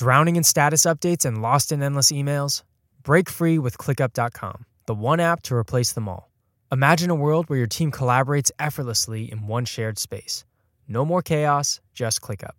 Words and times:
Drowning 0.00 0.36
in 0.36 0.44
status 0.44 0.84
updates 0.84 1.26
and 1.26 1.42
lost 1.42 1.72
in 1.72 1.82
endless 1.82 2.10
emails? 2.10 2.62
Break 3.02 3.28
free 3.28 3.58
with 3.58 3.76
ClickUp.com, 3.76 4.64
the 4.86 4.94
one 4.94 5.20
app 5.20 5.42
to 5.42 5.54
replace 5.54 5.92
them 5.92 6.08
all. 6.08 6.30
Imagine 6.72 7.10
a 7.10 7.14
world 7.14 7.50
where 7.50 7.58
your 7.58 7.68
team 7.68 7.92
collaborates 7.92 8.50
effortlessly 8.58 9.30
in 9.30 9.46
one 9.46 9.66
shared 9.66 9.98
space. 9.98 10.46
No 10.88 11.04
more 11.04 11.20
chaos, 11.20 11.82
just 11.92 12.22
ClickUp. 12.22 12.52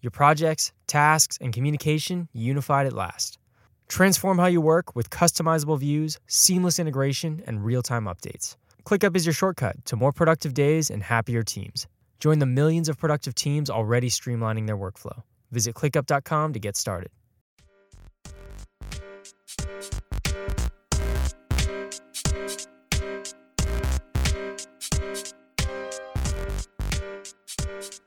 Your 0.00 0.10
projects, 0.10 0.72
tasks, 0.86 1.36
and 1.42 1.52
communication 1.52 2.30
unified 2.32 2.86
at 2.86 2.94
last. 2.94 3.38
Transform 3.88 4.38
how 4.38 4.46
you 4.46 4.62
work 4.62 4.96
with 4.96 5.10
customizable 5.10 5.78
views, 5.78 6.18
seamless 6.26 6.78
integration, 6.78 7.42
and 7.46 7.62
real 7.62 7.82
time 7.82 8.06
updates. 8.06 8.56
ClickUp 8.84 9.14
is 9.14 9.26
your 9.26 9.34
shortcut 9.34 9.84
to 9.84 9.94
more 9.94 10.14
productive 10.14 10.54
days 10.54 10.88
and 10.88 11.02
happier 11.02 11.42
teams. 11.42 11.86
Join 12.18 12.38
the 12.38 12.46
millions 12.46 12.88
of 12.88 12.96
productive 12.96 13.34
teams 13.34 13.68
already 13.68 14.08
streamlining 14.08 14.66
their 14.66 14.78
workflow. 14.78 15.22
Visit 15.50 15.74
clickup.com 15.74 16.52
to 16.52 16.58
get 16.58 16.76
started. 16.76 17.10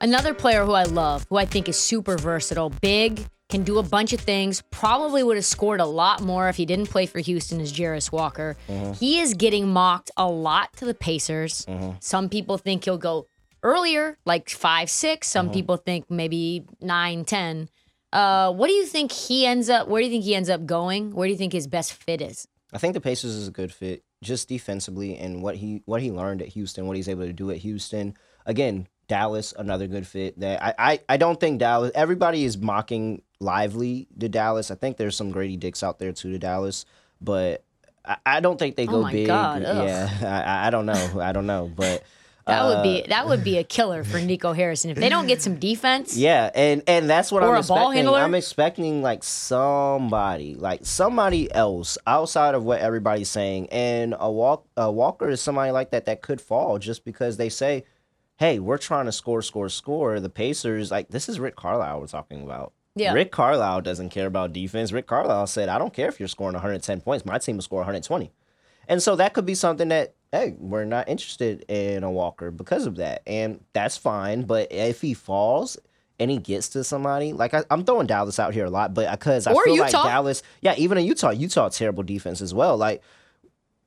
Another 0.03 0.33
player 0.33 0.65
who 0.65 0.71
I 0.71 0.83
love, 0.83 1.27
who 1.29 1.37
I 1.37 1.45
think 1.45 1.69
is 1.69 1.77
super 1.77 2.17
versatile, 2.17 2.71
big, 2.81 3.23
can 3.51 3.63
do 3.63 3.77
a 3.77 3.83
bunch 3.83 4.13
of 4.13 4.19
things, 4.19 4.63
probably 4.71 5.21
would 5.21 5.35
have 5.35 5.45
scored 5.45 5.79
a 5.79 5.85
lot 5.85 6.21
more 6.21 6.49
if 6.49 6.55
he 6.55 6.65
didn't 6.65 6.89
play 6.89 7.05
for 7.05 7.19
Houston, 7.19 7.61
is 7.61 7.71
Jarace 7.71 8.11
Walker. 8.11 8.57
Mm-hmm. 8.67 8.93
He 8.93 9.19
is 9.19 9.35
getting 9.35 9.67
mocked 9.67 10.09
a 10.17 10.27
lot 10.27 10.73
to 10.77 10.85
the 10.85 10.95
Pacers. 10.95 11.67
Mm-hmm. 11.67 11.97
Some 11.99 12.29
people 12.29 12.57
think 12.57 12.85
he'll 12.85 12.97
go 12.97 13.27
earlier, 13.63 14.17
like 14.25 14.49
five, 14.49 14.89
six. 14.89 15.27
Some 15.27 15.51
people 15.51 15.77
think 15.77 16.09
maybe 16.09 16.65
nine, 16.81 17.25
ten. 17.25 17.69
Uh, 18.13 18.51
what 18.51 18.67
do 18.67 18.73
you 18.73 18.85
think 18.85 19.11
he 19.11 19.45
ends 19.45 19.69
up? 19.69 19.87
Where 19.87 20.01
do 20.01 20.05
you 20.05 20.11
think 20.11 20.23
he 20.25 20.35
ends 20.35 20.49
up 20.49 20.65
going? 20.65 21.11
Where 21.11 21.27
do 21.27 21.31
you 21.31 21.37
think 21.37 21.53
his 21.53 21.67
best 21.67 21.93
fit 21.93 22.21
is? 22.21 22.47
I 22.73 22.77
think 22.77 22.93
the 22.93 23.01
Pacers 23.01 23.35
is 23.35 23.47
a 23.47 23.51
good 23.51 23.71
fit, 23.73 24.03
just 24.23 24.47
defensively, 24.49 25.17
and 25.17 25.41
what 25.41 25.55
he 25.55 25.81
what 25.85 26.01
he 26.01 26.11
learned 26.11 26.41
at 26.41 26.49
Houston, 26.49 26.87
what 26.87 26.97
he's 26.97 27.09
able 27.09 27.25
to 27.25 27.33
do 27.33 27.51
at 27.51 27.57
Houston. 27.57 28.15
Again, 28.45 28.87
Dallas, 29.07 29.53
another 29.57 29.87
good 29.87 30.07
fit. 30.07 30.39
That 30.39 30.61
I 30.63 30.73
I, 30.77 30.99
I 31.09 31.17
don't 31.17 31.39
think 31.39 31.59
Dallas. 31.59 31.91
Everybody 31.95 32.43
is 32.43 32.57
mocking 32.57 33.21
Lively 33.39 34.07
to 34.19 34.27
Dallas. 34.29 34.71
I 34.71 34.75
think 34.75 34.97
there's 34.97 35.15
some 35.15 35.31
Grady 35.31 35.57
Dicks 35.57 35.83
out 35.83 35.99
there 35.99 36.11
too 36.11 36.31
to 36.31 36.39
Dallas, 36.39 36.85
but 37.21 37.63
I, 38.05 38.17
I 38.25 38.39
don't 38.39 38.57
think 38.57 38.75
they 38.75 38.87
Oh 38.87 38.91
go 38.91 39.01
my 39.03 39.11
big. 39.11 39.27
God, 39.27 39.61
yeah, 39.61 40.09
I, 40.63 40.67
I 40.67 40.69
don't 40.69 40.85
know. 40.85 41.19
I 41.21 41.31
don't 41.31 41.47
know, 41.47 41.71
but. 41.73 42.03
That 42.47 42.65
would 42.65 42.77
uh, 42.77 42.83
be 42.83 43.05
that 43.09 43.27
would 43.27 43.43
be 43.43 43.57
a 43.59 43.63
killer 43.63 44.03
for 44.03 44.19
Nico 44.19 44.51
Harrison 44.53 44.89
if 44.89 44.97
they 44.97 45.09
don't 45.09 45.27
get 45.27 45.41
some 45.41 45.57
defense. 45.59 46.17
Yeah, 46.17 46.49
and 46.55 46.81
and 46.87 47.09
that's 47.09 47.31
what 47.31 47.43
Or 47.43 47.55
I'm 47.55 47.63
a 47.63 47.67
ball 47.67 47.77
expecting. 47.91 47.93
handler? 48.05 48.19
I'm 48.19 48.33
expecting 48.35 49.01
like 49.01 49.23
somebody, 49.23 50.55
like 50.55 50.81
somebody 50.83 51.51
else 51.53 51.97
outside 52.07 52.55
of 52.55 52.63
what 52.63 52.79
everybody's 52.79 53.29
saying. 53.29 53.69
And 53.71 54.15
a 54.19 54.31
walk, 54.31 54.65
a 54.77 54.91
Walker 54.91 55.29
is 55.29 55.41
somebody 55.41 55.71
like 55.71 55.91
that 55.91 56.05
that 56.05 56.21
could 56.21 56.41
fall 56.41 56.79
just 56.79 57.05
because 57.05 57.37
they 57.37 57.49
say, 57.49 57.83
"Hey, 58.37 58.59
we're 58.59 58.77
trying 58.77 59.05
to 59.05 59.11
score, 59.11 59.41
score, 59.41 59.69
score." 59.69 60.19
The 60.19 60.29
Pacers, 60.29 60.89
like 60.91 61.09
this 61.09 61.29
is 61.29 61.39
Rick 61.39 61.55
Carlisle 61.55 61.99
we're 62.01 62.07
talking 62.07 62.43
about. 62.43 62.73
Yeah. 62.95 63.13
Rick 63.13 63.31
Carlisle 63.31 63.81
doesn't 63.81 64.09
care 64.09 64.27
about 64.27 64.51
defense. 64.51 64.91
Rick 64.91 65.07
Carlisle 65.07 65.47
said, 65.47 65.69
"I 65.69 65.77
don't 65.77 65.93
care 65.93 66.09
if 66.09 66.19
you're 66.19 66.27
scoring 66.27 66.53
110 66.55 67.01
points. 67.01 67.25
My 67.25 67.37
team 67.37 67.57
will 67.57 67.63
score 67.63 67.79
120." 67.79 68.31
And 68.87 69.01
so 69.01 69.15
that 69.15 69.33
could 69.33 69.45
be 69.45 69.55
something 69.55 69.89
that, 69.89 70.15
hey, 70.31 70.55
we're 70.57 70.85
not 70.85 71.07
interested 71.07 71.65
in 71.69 72.03
a 72.03 72.11
Walker 72.11 72.51
because 72.51 72.85
of 72.85 72.97
that. 72.97 73.21
And 73.25 73.63
that's 73.73 73.97
fine. 73.97 74.43
But 74.43 74.71
if 74.71 75.01
he 75.01 75.13
falls 75.13 75.77
and 76.19 76.29
he 76.29 76.37
gets 76.37 76.69
to 76.69 76.83
somebody, 76.83 77.33
like 77.33 77.53
I, 77.53 77.63
I'm 77.69 77.83
throwing 77.85 78.07
Dallas 78.07 78.39
out 78.39 78.53
here 78.53 78.65
a 78.65 78.69
lot, 78.69 78.93
but 78.93 79.09
because 79.11 79.47
I 79.47 79.53
Or 79.53 79.63
feel 79.63 79.75
Utah. 79.75 79.83
like 79.83 79.91
Dallas, 80.11 80.43
yeah, 80.61 80.75
even 80.77 80.97
in 80.97 81.05
Utah, 81.05 81.31
Utah 81.31 81.69
terrible 81.69 82.03
defense 82.03 82.41
as 82.41 82.53
well. 82.53 82.77
Like 82.77 83.01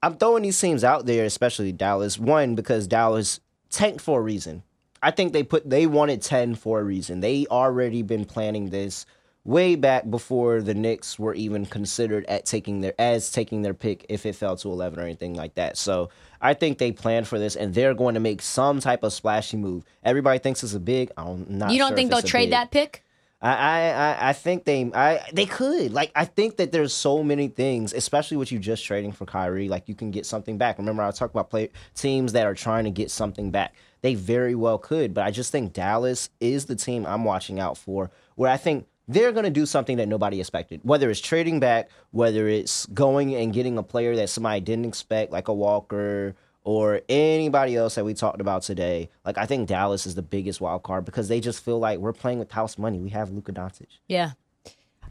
I'm 0.02 0.16
throwing 0.16 0.42
these 0.42 0.60
teams 0.60 0.84
out 0.84 1.06
there, 1.06 1.24
especially 1.24 1.72
Dallas. 1.72 2.18
One, 2.18 2.54
because 2.54 2.86
Dallas 2.86 3.40
tanked 3.70 4.00
for 4.02 4.20
a 4.20 4.22
reason. 4.22 4.62
I 5.02 5.10
think 5.10 5.32
they 5.32 5.42
put 5.42 5.68
they 5.68 5.86
wanted 5.86 6.22
10 6.22 6.54
for 6.54 6.80
a 6.80 6.84
reason. 6.84 7.20
They 7.20 7.46
already 7.50 8.02
been 8.02 8.24
planning 8.24 8.70
this 8.70 9.06
way 9.44 9.76
back 9.76 10.08
before 10.08 10.62
the 10.62 10.74
Knicks 10.74 11.18
were 11.18 11.34
even 11.34 11.66
considered 11.66 12.24
at 12.26 12.46
taking 12.46 12.80
their 12.80 12.94
as 12.98 13.30
taking 13.30 13.62
their 13.62 13.74
pick 13.74 14.06
if 14.08 14.24
it 14.24 14.34
fell 14.34 14.56
to 14.56 14.68
11 14.70 14.98
or 14.98 15.02
anything 15.02 15.34
like 15.34 15.54
that. 15.54 15.76
So 15.76 16.08
I 16.40 16.54
think 16.54 16.78
they 16.78 16.92
planned 16.92 17.28
for 17.28 17.38
this 17.38 17.54
and 17.56 17.74
they're 17.74 17.94
going 17.94 18.14
to 18.14 18.20
make 18.20 18.40
some 18.42 18.80
type 18.80 19.02
of 19.02 19.12
splashy 19.12 19.56
move. 19.56 19.84
Everybody 20.02 20.38
thinks 20.38 20.62
it's 20.62 20.74
a 20.74 20.80
big. 20.80 21.10
I'm 21.16 21.46
not. 21.48 21.72
You 21.72 21.78
don't 21.78 21.90
sure 21.90 21.96
think 21.96 22.10
they'll 22.10 22.22
trade 22.22 22.46
big. 22.46 22.52
that 22.52 22.70
pick? 22.70 23.04
I, 23.42 23.90
I, 23.90 24.28
I- 24.30 24.32
think 24.32 24.64
they 24.64 24.90
I 24.94 25.28
they 25.32 25.44
could. 25.44 25.92
Like 25.92 26.10
I 26.14 26.24
think 26.24 26.56
that 26.56 26.72
there's 26.72 26.94
so 26.94 27.22
many 27.22 27.48
things, 27.48 27.92
especially 27.92 28.38
with 28.38 28.50
you 28.50 28.58
just 28.58 28.84
trading 28.84 29.12
for 29.12 29.26
Kyrie, 29.26 29.68
like 29.68 29.86
you 29.86 29.94
can 29.94 30.10
get 30.10 30.24
something 30.24 30.56
back. 30.56 30.78
Remember 30.78 31.02
I 31.02 31.10
talked 31.10 31.34
about 31.34 31.50
play 31.50 31.68
teams 31.94 32.32
that 32.32 32.46
are 32.46 32.54
trying 32.54 32.84
to 32.84 32.90
get 32.90 33.10
something 33.10 33.50
back. 33.50 33.74
They 34.00 34.14
very 34.14 34.54
well 34.54 34.78
could, 34.78 35.12
but 35.12 35.24
I 35.24 35.30
just 35.30 35.52
think 35.52 35.74
Dallas 35.74 36.30
is 36.40 36.64
the 36.64 36.76
team 36.76 37.04
I'm 37.04 37.24
watching 37.24 37.60
out 37.60 37.76
for 37.76 38.10
where 38.36 38.50
I 38.50 38.56
think 38.56 38.86
they're 39.08 39.32
going 39.32 39.44
to 39.44 39.50
do 39.50 39.66
something 39.66 39.96
that 39.98 40.08
nobody 40.08 40.40
expected. 40.40 40.80
Whether 40.82 41.10
it's 41.10 41.20
trading 41.20 41.60
back, 41.60 41.90
whether 42.10 42.48
it's 42.48 42.86
going 42.86 43.34
and 43.34 43.52
getting 43.52 43.76
a 43.78 43.82
player 43.82 44.16
that 44.16 44.30
somebody 44.30 44.60
didn't 44.60 44.86
expect 44.86 45.30
like 45.32 45.48
a 45.48 45.52
Walker 45.54 46.34
or 46.64 47.02
anybody 47.10 47.76
else 47.76 47.96
that 47.96 48.04
we 48.06 48.14
talked 48.14 48.40
about 48.40 48.62
today. 48.62 49.10
Like 49.26 49.36
I 49.36 49.44
think 49.44 49.68
Dallas 49.68 50.06
is 50.06 50.14
the 50.14 50.22
biggest 50.22 50.60
wild 50.60 50.82
card 50.82 51.04
because 51.04 51.28
they 51.28 51.38
just 51.40 51.62
feel 51.62 51.78
like 51.78 51.98
we're 51.98 52.14
playing 52.14 52.38
with 52.38 52.50
house 52.52 52.78
money. 52.78 52.98
We 52.98 53.10
have 53.10 53.30
Luka 53.30 53.52
Doncic. 53.52 53.88
Yeah. 54.08 54.30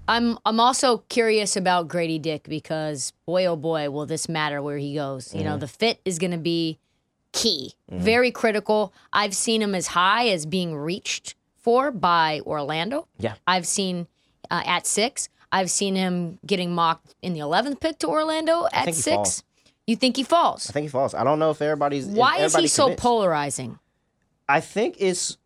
I'm 0.08 0.38
I'm 0.46 0.60
also 0.60 0.98
curious 1.10 1.56
about 1.56 1.88
Grady 1.88 2.20
Dick 2.20 2.44
because 2.50 3.14
boy 3.26 3.46
oh 3.46 3.56
boy 3.56 3.90
will 3.90 4.06
this 4.06 4.28
matter 4.28 4.62
where 4.62 4.78
he 4.78 4.96
goes. 4.96 5.34
You 5.34 5.42
Mm-hmm. 5.42 5.50
know, 5.50 5.58
the 5.58 5.68
fit 5.68 6.00
is 6.04 6.18
going 6.20 6.32
to 6.32 6.38
be 6.38 6.80
key. 7.32 7.74
Very 7.90 8.32
critical. 8.32 8.94
I've 9.14 9.36
seen 9.36 9.62
him 9.62 9.74
as 9.76 9.88
high 9.88 10.28
as 10.30 10.46
being 10.46 10.76
reached 10.76 11.36
for 11.64 11.90
by 11.92 12.42
Orlando. 12.46 13.08
Yeah. 13.18 13.36
I've 13.48 13.66
seen 13.66 14.06
uh, 14.52 14.62
at 14.66 14.86
6. 14.86 15.30
I've 15.52 15.72
seen 15.72 15.96
him 15.96 16.38
getting 16.46 16.74
mocked 16.76 17.16
in 17.22 17.34
the 17.34 17.40
11th 17.40 17.80
pick 17.80 17.98
to 18.00 18.08
Orlando 18.08 18.68
at 18.72 18.94
6. 18.94 19.04
falls. 19.08 19.44
You 19.88 19.96
think 19.96 20.16
he 20.18 20.24
falls? 20.24 20.70
I 20.70 20.74
think 20.74 20.84
he 20.84 20.90
falls. 20.90 21.14
I 21.14 21.24
don't 21.24 21.40
know 21.40 21.50
if 21.52 21.62
everybody's. 21.62 22.08
if 22.08 22.14
Why 22.14 22.36
is 22.36 22.38
he 22.40 22.44
everybody's 22.46 22.74
so 22.74 22.96
polarizing? 22.96 23.80
I 24.48 24.60
think 24.62 24.98
it's. 25.00 25.38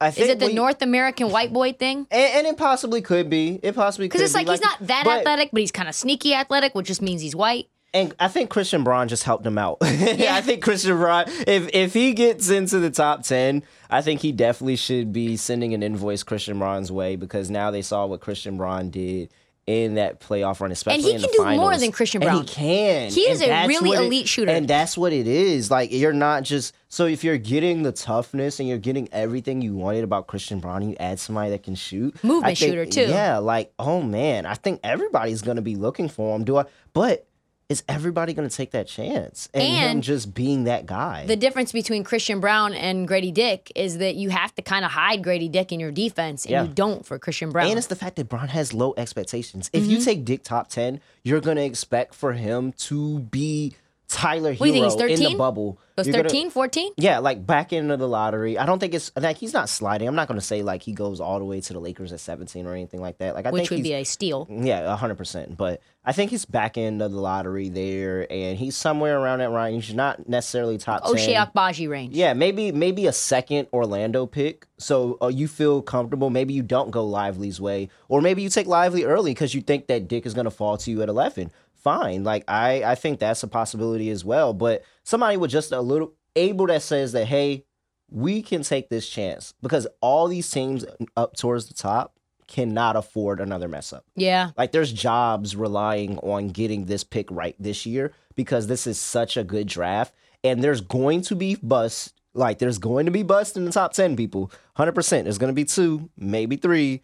I 0.00 0.10
think 0.10 0.24
Is 0.24 0.30
it 0.32 0.38
the 0.40 0.46
we- 0.46 0.54
North 0.54 0.82
American 0.82 1.30
white 1.30 1.52
boy 1.52 1.72
thing? 1.72 2.08
And, 2.10 2.34
and 2.38 2.46
it 2.48 2.56
possibly 2.56 3.02
could 3.02 3.30
be. 3.30 3.60
It 3.62 3.74
possibly 3.76 4.08
could 4.08 4.18
Because 4.18 4.22
it's 4.22 4.32
be. 4.32 4.44
like, 4.44 4.48
he's 4.48 4.60
not 4.60 4.78
that 4.88 5.02
but- 5.04 5.20
athletic, 5.20 5.50
but 5.52 5.60
he's 5.60 5.70
kind 5.70 5.88
of 5.88 5.94
sneaky 5.94 6.34
athletic, 6.34 6.74
which 6.74 6.86
just 6.88 7.02
means 7.02 7.20
he's 7.22 7.36
white. 7.36 7.68
And 7.94 8.14
I 8.18 8.28
think 8.28 8.48
Christian 8.48 8.84
Braun 8.84 9.08
just 9.08 9.24
helped 9.24 9.44
him 9.44 9.58
out. 9.58 9.78
I 9.82 10.40
think 10.40 10.62
Christian 10.62 10.96
Braun, 10.96 11.24
if 11.46 11.68
if 11.74 11.92
he 11.92 12.14
gets 12.14 12.48
into 12.48 12.78
the 12.78 12.90
top 12.90 13.22
ten, 13.22 13.62
I 13.90 14.00
think 14.00 14.20
he 14.20 14.32
definitely 14.32 14.76
should 14.76 15.12
be 15.12 15.36
sending 15.36 15.74
an 15.74 15.82
invoice 15.82 16.22
Christian 16.22 16.58
Braun's 16.58 16.90
way 16.90 17.16
because 17.16 17.50
now 17.50 17.70
they 17.70 17.82
saw 17.82 18.06
what 18.06 18.20
Christian 18.20 18.56
Braun 18.56 18.88
did 18.90 19.28
in 19.66 19.94
that 19.94 20.20
playoff 20.20 20.60
run, 20.60 20.72
especially 20.72 20.96
and 20.96 21.04
he 21.04 21.10
in 21.14 21.20
can 21.20 21.30
the 21.30 21.50
do 21.54 21.56
more 21.60 21.76
than 21.76 21.92
Christian 21.92 22.20
And 22.22 22.38
he 22.38 22.44
can. 22.44 23.10
He 23.12 23.20
is 23.20 23.42
a 23.42 23.66
really 23.68 23.90
it- 23.90 24.00
elite 24.00 24.26
shooter. 24.26 24.50
and 24.50 24.66
that's 24.66 24.96
what 24.98 25.12
it 25.12 25.28
is. 25.28 25.70
Like 25.70 25.92
you're 25.92 26.12
not 26.14 26.42
just 26.44 26.74
so 26.88 27.04
if 27.06 27.22
you're 27.22 27.38
getting 27.38 27.82
the 27.82 27.92
toughness 27.92 28.58
and 28.58 28.68
you're 28.68 28.78
getting 28.78 29.08
everything 29.12 29.60
you 29.62 29.74
wanted 29.74 30.02
about 30.02 30.26
Christian 30.26 30.60
Braun, 30.60 30.82
you 30.88 30.96
add 30.98 31.20
somebody 31.20 31.50
that 31.50 31.62
can 31.62 31.74
shoot. 31.74 32.14
Movement 32.24 32.58
think- 32.58 32.70
shooter, 32.72 32.86
too. 32.86 33.02
Yeah, 33.10 33.36
like 33.38 33.72
oh 33.78 34.00
man, 34.02 34.46
I 34.46 34.54
think 34.54 34.80
everybody's 34.82 35.42
gonna 35.42 35.62
be 35.62 35.76
looking 35.76 36.08
for 36.08 36.34
him. 36.34 36.42
Do 36.44 36.56
I? 36.56 36.64
But 36.94 37.26
is 37.72 37.82
everybody 37.88 38.34
gonna 38.34 38.48
take 38.50 38.70
that 38.72 38.86
chance? 38.86 39.48
And, 39.54 39.62
him 39.64 40.00
just 40.02 40.34
being 40.34 40.64
that 40.64 40.86
guy. 40.86 41.24
The 41.26 41.36
difference 41.36 41.72
between 41.72 42.04
Christian 42.04 42.38
Braun 42.38 42.74
and 42.74 43.08
Grady 43.08 43.32
Dick 43.32 43.72
is 43.74 43.98
that 43.98 44.14
you 44.14 44.28
have 44.30 44.54
to 44.56 44.62
kind 44.62 44.84
of 44.84 44.90
hide 44.92 45.22
Grady 45.24 45.48
Dick 45.48 45.72
in 45.72 45.80
your 45.80 45.90
defense, 45.90 46.44
and 46.44 46.52
Yeah. 46.52 46.62
you 46.64 46.68
don't 46.68 47.04
for 47.04 47.18
Christian 47.18 47.50
Braun. 47.50 47.68
And 47.68 47.78
it's 47.78 47.86
the 47.88 47.96
fact 47.96 48.16
that 48.16 48.28
Braun 48.28 48.48
has 48.48 48.72
low 48.74 48.92
expectations. 48.96 49.70
If 49.72 49.82
Mm-hmm. 49.82 49.90
you 49.90 50.00
take 50.00 50.24
Dick 50.24 50.44
top 50.44 50.68
ten, 50.68 51.00
you're 51.24 51.40
gonna 51.40 51.62
expect 51.62 52.14
for 52.14 52.34
him 52.34 52.72
to 52.88 53.20
be 53.20 53.74
Tyler 54.12 54.54
What 54.54 54.66
do 54.66 54.72
you 54.72 54.82
Herro 54.82 54.92
in 54.92 55.08
the 55.08 55.16
13? 55.16 55.38
bubble. 55.38 55.78
Goes 55.96 56.06
You're 56.06 56.14
gonna- 56.14 56.28
13, 56.30 56.50
14? 56.50 56.92
Yeah, 56.96 57.18
like 57.18 57.44
back 57.46 57.72
into 57.72 57.96
the 57.98 58.08
lottery. 58.08 58.56
I 58.58 58.64
don't 58.64 58.78
think 58.78 58.94
it's 58.94 59.12
like 59.14 59.36
he's 59.36 59.52
not 59.52 59.68
sliding. 59.68 60.08
I'm 60.08 60.14
not 60.14 60.26
going 60.26 60.40
to 60.40 60.44
say 60.46 60.62
like 60.62 60.82
he 60.82 60.92
goes 60.92 61.20
all 61.20 61.38
the 61.38 61.44
way 61.44 61.60
to 61.60 61.72
the 61.72 61.78
Lakers 61.80 62.12
at 62.12 62.20
17 62.20 62.66
or 62.66 62.72
anything 62.72 63.00
like 63.00 63.18
that. 63.18 63.34
Like 63.34 63.44
I 63.46 63.50
Which 63.50 63.68
think 63.68 63.78
would 63.80 63.82
be 63.82 63.92
a 63.94 64.04
steal. 64.04 64.46
yeah, 64.50 64.86
100. 64.86 65.16
percent 65.16 65.56
But 65.56 65.82
I 66.04 66.12
think 66.12 66.30
he's 66.30 66.44
back 66.46 66.78
end 66.78 67.00
of 67.02 67.12
the 67.12 67.18
lottery 67.20 67.68
there, 67.68 68.26
and 68.32 68.58
he's 68.58 68.76
somewhere 68.76 69.18
around 69.20 69.38
that 69.40 69.50
range. 69.50 69.92
Not 69.94 70.28
necessarily 70.28 70.78
top 70.78 71.04
10. 71.04 71.14
Ochai 71.14 71.34
Agbaji 71.52 71.88
range. 71.88 72.14
Yeah, 72.16 72.32
maybe 72.32 72.72
maybe 72.72 73.06
a 73.06 73.12
second 73.12 73.68
Orlando 73.72 74.24
pick. 74.26 74.66
So 74.78 75.18
uh, 75.22 75.28
you 75.28 75.46
feel 75.46 75.82
comfortable. 75.82 76.30
Maybe 76.30 76.54
you 76.54 76.62
don't 76.62 76.90
go 76.90 77.04
Lively's 77.06 77.60
way, 77.60 77.88
or 78.08 78.20
maybe 78.22 78.42
you 78.42 78.48
take 78.48 78.66
Lively 78.66 79.04
early 79.04 79.32
because 79.32 79.54
you 79.54 79.60
think 79.60 79.86
that 79.88 80.08
Dick 80.08 80.24
is 80.26 80.32
going 80.34 80.46
to 80.46 80.50
fall 80.50 80.76
to 80.78 80.90
you 80.90 81.02
at 81.02 81.08
11. 81.08 81.50
Fine, 81.82 82.24
like 82.24 82.44
I 82.48 82.84
I 82.84 82.94
think 82.94 83.18
that's 83.18 83.42
a 83.42 83.48
possibility 83.48 84.10
as 84.10 84.24
well. 84.24 84.54
But 84.54 84.84
somebody 85.04 85.36
with 85.36 85.50
just 85.50 85.72
a 85.72 85.80
little 85.80 86.14
able 86.36 86.66
that 86.68 86.82
says 86.82 87.12
that 87.12 87.26
hey, 87.26 87.64
we 88.10 88.42
can 88.42 88.62
take 88.62 88.88
this 88.88 89.08
chance 89.08 89.54
because 89.62 89.86
all 90.00 90.28
these 90.28 90.48
teams 90.50 90.84
up 91.16 91.36
towards 91.36 91.66
the 91.66 91.74
top 91.74 92.18
cannot 92.46 92.96
afford 92.96 93.40
another 93.40 93.66
mess 93.68 93.92
up. 93.92 94.04
Yeah. 94.14 94.50
Like 94.56 94.72
there's 94.72 94.92
jobs 94.92 95.56
relying 95.56 96.18
on 96.18 96.48
getting 96.48 96.84
this 96.84 97.02
pick 97.02 97.30
right 97.30 97.56
this 97.58 97.86
year 97.86 98.12
because 98.34 98.66
this 98.66 98.86
is 98.86 99.00
such 99.00 99.36
a 99.36 99.44
good 99.44 99.66
draft. 99.66 100.14
And 100.44 100.62
there's 100.62 100.80
going 100.82 101.22
to 101.22 101.34
be 101.34 101.56
bust. 101.62 102.20
Like 102.34 102.58
there's 102.58 102.78
going 102.78 103.06
to 103.06 103.12
be 103.12 103.22
bust 103.22 103.56
in 103.56 103.64
the 103.64 103.72
top 103.72 103.94
10 103.94 104.16
people. 104.16 104.52
100%. 104.76 105.22
There's 105.22 105.38
going 105.38 105.50
to 105.50 105.54
be 105.54 105.64
two, 105.64 106.10
maybe 106.16 106.56
three. 106.56 107.02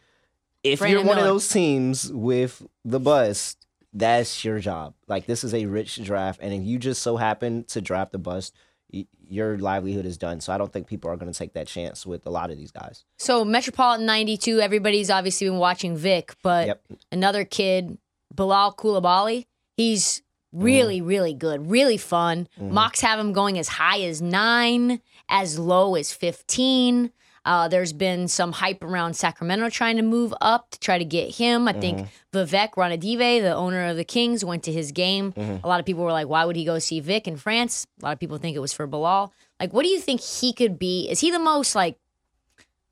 If 0.65 0.81
Brandon 0.81 0.99
you're 0.99 1.07
one 1.07 1.17
Miller. 1.17 1.29
of 1.29 1.35
those 1.35 1.49
teams 1.49 2.13
with 2.13 2.67
the 2.85 3.01
bust, 3.01 3.58
that's 3.93 4.45
your 4.45 4.59
job. 4.59 4.95
Like 5.07 5.27
this 5.27 5.45
is 5.45 5.55
a 5.55 5.67
rich 5.67 6.03
draft. 6.05 6.41
And 6.43 6.53
if 6.55 6.63
you 6.63 6.79
just 6.79 7.03
so 7.03 7.17
happen 7.17 7.65
to 7.65 7.81
draft 7.81 8.13
the 8.13 8.19
bust, 8.19 8.55
y- 8.93 9.07
your 9.29 9.59
livelihood 9.59 10.07
is 10.07 10.17
done. 10.19 10.41
So 10.41 10.53
I 10.53 10.59
don't 10.59 10.73
think 10.73 10.87
people 10.87 11.11
are 11.11 11.17
going 11.17 11.33
to 11.33 11.39
take 11.39 11.55
that 11.55 11.67
chance 11.67 12.07
with 12.07 12.27
a 12.27 12.31
lot 12.31 12.51
of 12.51 12.57
these 12.59 12.71
guys. 12.71 13.05
So 13.19 13.45
Metropolitan 13.45 14.07
92, 14.07 14.61
everybody's 14.61 15.11
obviously 15.11 15.49
been 15.49 15.59
watching 15.59 15.97
Vic, 15.97 16.35
but 16.43 16.67
Yep. 16.69 16.83
another 17.13 17.45
kid, 17.45 17.99
Bilal 18.35 18.75
Coulibaly, 18.75 19.47
he's 19.77 20.23
Mm-hmm. 20.55 20.65
really, 20.65 21.01
really 21.03 21.35
good, 21.35 21.69
really 21.71 21.99
fun. 21.99 22.49
Mocks 22.59 23.03
have 23.03 23.19
him 23.21 23.35
going 23.35 23.59
as 23.59 23.69
high 23.69 24.01
as 24.01 24.23
nine, 24.23 25.03
as 25.29 25.59
low 25.59 25.95
as 25.95 26.11
15. 26.11 27.13
Uh, 27.49 27.67
there's 27.67 27.95
been 27.95 28.29
some 28.29 28.53
hype 28.53 28.85
around 28.85 29.15
Sacramento 29.15 29.71
trying 29.71 29.97
to 29.97 30.03
move 30.03 30.35
up 30.43 30.71
to 30.71 30.79
try 30.79 30.99
to 30.99 31.05
get 31.05 31.35
him. 31.35 31.67
I 31.67 31.73
think 31.73 31.99
Mm-hmm. 31.99 32.37
Vivek 32.37 32.73
Ranadive, 32.75 33.41
the 33.41 33.55
owner 33.55 33.87
of 33.87 33.97
the 33.97 34.05
Kings, 34.05 34.45
went 34.45 34.65
to 34.65 34.73
his 34.73 34.93
game. 34.93 35.33
Mm-hmm. 35.33 35.65
A 35.65 35.67
lot 35.67 35.81
of 35.81 35.87
people 35.87 36.05
were 36.05 36.13
like, 36.13 36.29
why 36.29 36.45
would 36.45 36.57
he 36.57 36.67
go 36.67 36.79
see 36.79 37.01
Vic 37.01 37.27
in 37.27 37.39
France? 37.39 37.87
A 38.03 38.05
lot 38.05 38.13
of 38.13 38.21
people 38.21 38.37
think 38.37 38.55
it 38.55 38.61
was 38.61 38.75
for 38.75 38.87
Bilal. 38.87 39.33
Like, 39.59 39.73
what 39.73 39.83
do 39.83 39.89
you 39.89 39.99
think 39.99 40.21
he 40.21 40.53
could 40.53 40.79
be? 40.79 41.09
Is 41.11 41.21
he 41.21 41.31
the 41.31 41.39
most, 41.39 41.75
like, 41.75 41.99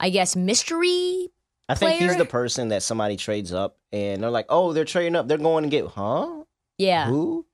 I 0.00 0.08
guess, 0.08 0.34
mystery 0.34 1.28
I 1.68 1.74
think 1.74 2.00
he's 2.00 2.16
the 2.16 2.24
person 2.24 2.68
that 2.68 2.82
somebody 2.82 3.16
trades 3.16 3.52
up 3.52 3.76
and 3.92 4.22
they're 4.22 4.30
like, 4.30 4.46
oh, 4.48 4.72
they're 4.72 4.84
trading 4.84 5.16
up. 5.16 5.28
They're 5.28 5.36
going 5.38 5.64
to 5.64 5.70
get, 5.70 5.86
huh? 5.86 6.44
Yeah. 6.78 7.06
Who? 7.08 7.44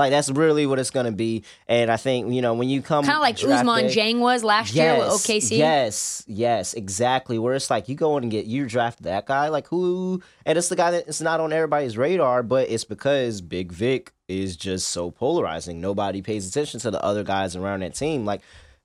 Like, 0.00 0.10
that's 0.10 0.30
really 0.30 0.66
what 0.66 0.78
it's 0.78 0.90
going 0.90 1.06
to 1.06 1.12
be. 1.12 1.44
And 1.68 1.90
I 1.90 1.96
think, 1.96 2.32
you 2.32 2.42
know, 2.42 2.54
when 2.54 2.68
you 2.68 2.82
come. 2.82 3.04
Kind 3.04 3.16
of 3.16 3.22
like 3.22 3.36
Ousmane 3.36 3.90
Dieng 3.92 4.18
was 4.18 4.42
last 4.42 4.74
year 4.74 4.98
with 4.98 5.08
OKC. 5.08 5.58
Yes, 5.58 6.24
yes, 6.26 6.74
exactly. 6.74 7.38
Where 7.38 7.54
it's 7.54 7.70
like 7.70 7.88
you 7.88 7.94
go 7.94 8.16
in 8.16 8.24
and 8.24 8.32
get 8.32 8.46
you 8.46 8.66
draft 8.66 9.02
that 9.02 9.26
guy, 9.26 9.48
like 9.48 9.68
who, 9.68 10.22
and 10.46 10.56
it's 10.56 10.68
the 10.68 10.76
guy 10.76 10.90
that 10.92 11.06
it's 11.06 11.20
not 11.20 11.40
on 11.40 11.52
everybody's 11.52 11.98
radar, 11.98 12.42
but 12.42 12.70
it's 12.70 12.84
because 12.84 13.40
Big 13.40 13.72
Vic 13.72 14.12
is 14.26 14.56
just 14.56 14.88
so 14.88 15.10
polarizing. 15.10 15.80
Nobody 15.80 16.22
pays 16.22 16.48
attention 16.48 16.80
to 16.80 16.90
the 16.90 17.02
other 17.04 17.22
guys 17.24 17.54
around 17.56 17.80
that 17.80 17.94
team. 17.94 18.24
Like 18.24 18.40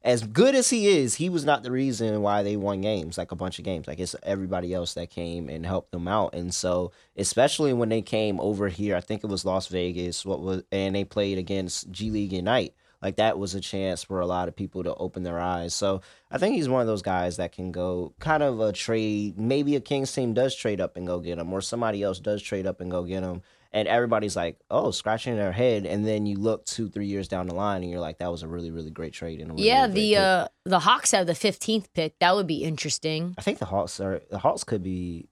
as 0.05 0.21
good 0.21 0.53
as 0.53 0.69
he 0.69 0.87
is, 0.87 1.15
he 1.15 1.29
was 1.29 1.45
not 1.45 1.63
the 1.63 1.71
reason 1.71 2.21
why 2.21 2.43
they 2.43 2.55
won 2.55 2.79
games, 2.79 3.17
like 3.17 3.31
a 3.31 3.35
bunch 3.35 3.57
of 3.57 3.65
games. 3.65 3.87
Like 3.87 3.99
it's 3.99 4.15
everybody 4.21 4.71
else 4.71 4.93
that 4.93 5.09
came 5.09 5.49
and 5.49 5.65
helped 5.65 5.91
them 5.91 6.07
out. 6.07 6.35
And 6.35 6.53
so, 6.53 6.91
especially 7.17 7.73
when 7.73 7.89
they 7.89 8.03
came 8.03 8.39
over 8.39 8.67
here, 8.69 8.95
I 8.95 9.01
think 9.01 9.23
it 9.23 9.27
was 9.27 9.45
Las 9.45 9.65
Vegas, 9.67 10.23
what 10.23 10.41
was 10.41 10.61
and 10.71 10.95
they 10.95 11.05
played 11.05 11.39
against 11.39 11.89
G 11.89 12.11
League 12.11 12.33
Ignite. 12.33 12.75
Like 13.01 13.15
that 13.15 13.39
was 13.39 13.55
a 13.55 13.59
chance 13.59 14.03
for 14.03 14.19
a 14.19 14.27
lot 14.27 14.47
of 14.47 14.55
people 14.55 14.83
to 14.83 14.93
open 14.95 15.23
their 15.23 15.39
eyes. 15.39 15.73
So 15.73 16.01
I 16.29 16.37
think 16.37 16.55
he's 16.55 16.69
one 16.69 16.81
of 16.81 16.87
those 16.87 17.01
guys 17.01 17.37
that 17.37 17.51
can 17.51 17.71
go 17.71 18.13
kind 18.19 18.43
of 18.43 18.59
a 18.59 18.71
trade. 18.71 19.39
Maybe 19.39 19.75
a 19.75 19.81
Kings 19.81 20.11
team 20.11 20.35
does 20.35 20.55
trade 20.55 20.79
up 20.79 20.97
and 20.97 21.07
go 21.07 21.19
get 21.19 21.39
him, 21.39 21.51
or 21.51 21.61
somebody 21.61 22.03
else 22.03 22.19
does 22.19 22.43
trade 22.43 22.67
up 22.67 22.79
and 22.79 22.91
go 22.91 23.03
get 23.03 23.23
him. 23.23 23.41
And 23.75 23.89
everybody's 23.89 24.37
like, 24.37 24.57
oh, 24.71 24.91
scratching 24.91 25.35
their 25.35 25.51
head. 25.51 25.85
And 25.85 26.07
then 26.07 26.25
you 26.25 26.37
look 26.37 26.65
two, 26.65 26.87
three 26.87 27.07
years 27.07 27.27
down 27.27 27.47
the 27.47 27.53
line 27.53 27.81
and 27.83 27.91
you're 27.91 27.99
like, 27.99 28.19
that 28.19 28.31
was 28.31 28.41
a 28.41 28.47
really, 28.47 28.71
really 28.71 28.89
great 28.89 29.11
trade. 29.11 29.41
And 29.41 29.51
really, 29.51 29.67
Yeah, 29.67 29.81
really 29.81 29.93
the 29.93 30.17
uh 30.17 30.47
the 30.63 30.79
Hawks 30.79 31.11
have 31.11 31.27
the 31.27 31.33
15th 31.33 31.87
pick. 31.93 32.17
That 32.19 32.35
would 32.35 32.47
be 32.47 32.63
interesting. 32.63 33.35
I 33.37 33.41
think 33.41 33.59
the 33.59 33.65
Hawks 33.65 33.99
are 33.99 34.21
the 34.31 34.39
Hawks 34.39 34.63
could 34.63 34.81
be. 34.81 35.27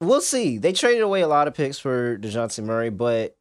We'll 0.00 0.20
see. 0.20 0.58
They 0.58 0.72
traded 0.72 1.02
away 1.02 1.22
a 1.22 1.28
lot 1.28 1.48
of 1.48 1.54
picks 1.54 1.78
for 1.80 2.16
Dejounte 2.18 2.62
Murray, 2.62 2.90
but 2.90 3.36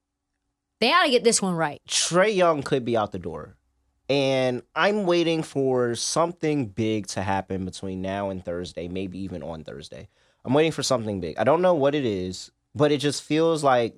They 0.80 0.92
ought 0.92 1.04
to 1.04 1.12
get 1.12 1.24
this 1.24 1.42
one 1.42 1.54
right. 1.56 1.80
Trae 1.88 2.36
Young 2.36 2.64
could 2.64 2.84
be 2.84 2.98
out 2.98 3.12
the 3.12 3.20
door. 3.20 3.56
And 4.10 4.64
I'm 4.76 5.06
waiting 5.06 5.44
for 5.44 5.96
something 5.96 6.68
big 6.68 7.08
to 7.08 7.22
happen 7.22 7.66
between 7.66 8.02
now 8.02 8.30
and 8.32 8.44
Thursday, 8.44 8.88
maybe 8.88 9.20
even 9.20 9.44
on 9.44 9.64
Thursday. 9.64 10.10
I'm 10.44 10.54
waiting 10.54 10.72
for 10.72 10.84
something 10.84 11.22
big. 11.22 11.38
I 11.38 11.44
don't 11.44 11.62
know 11.62 11.74
what 11.74 11.96
it 11.96 12.06
is, 12.06 12.52
but 12.76 12.92
it 12.92 12.98
just 12.98 13.24
feels 13.24 13.64
like 13.64 13.96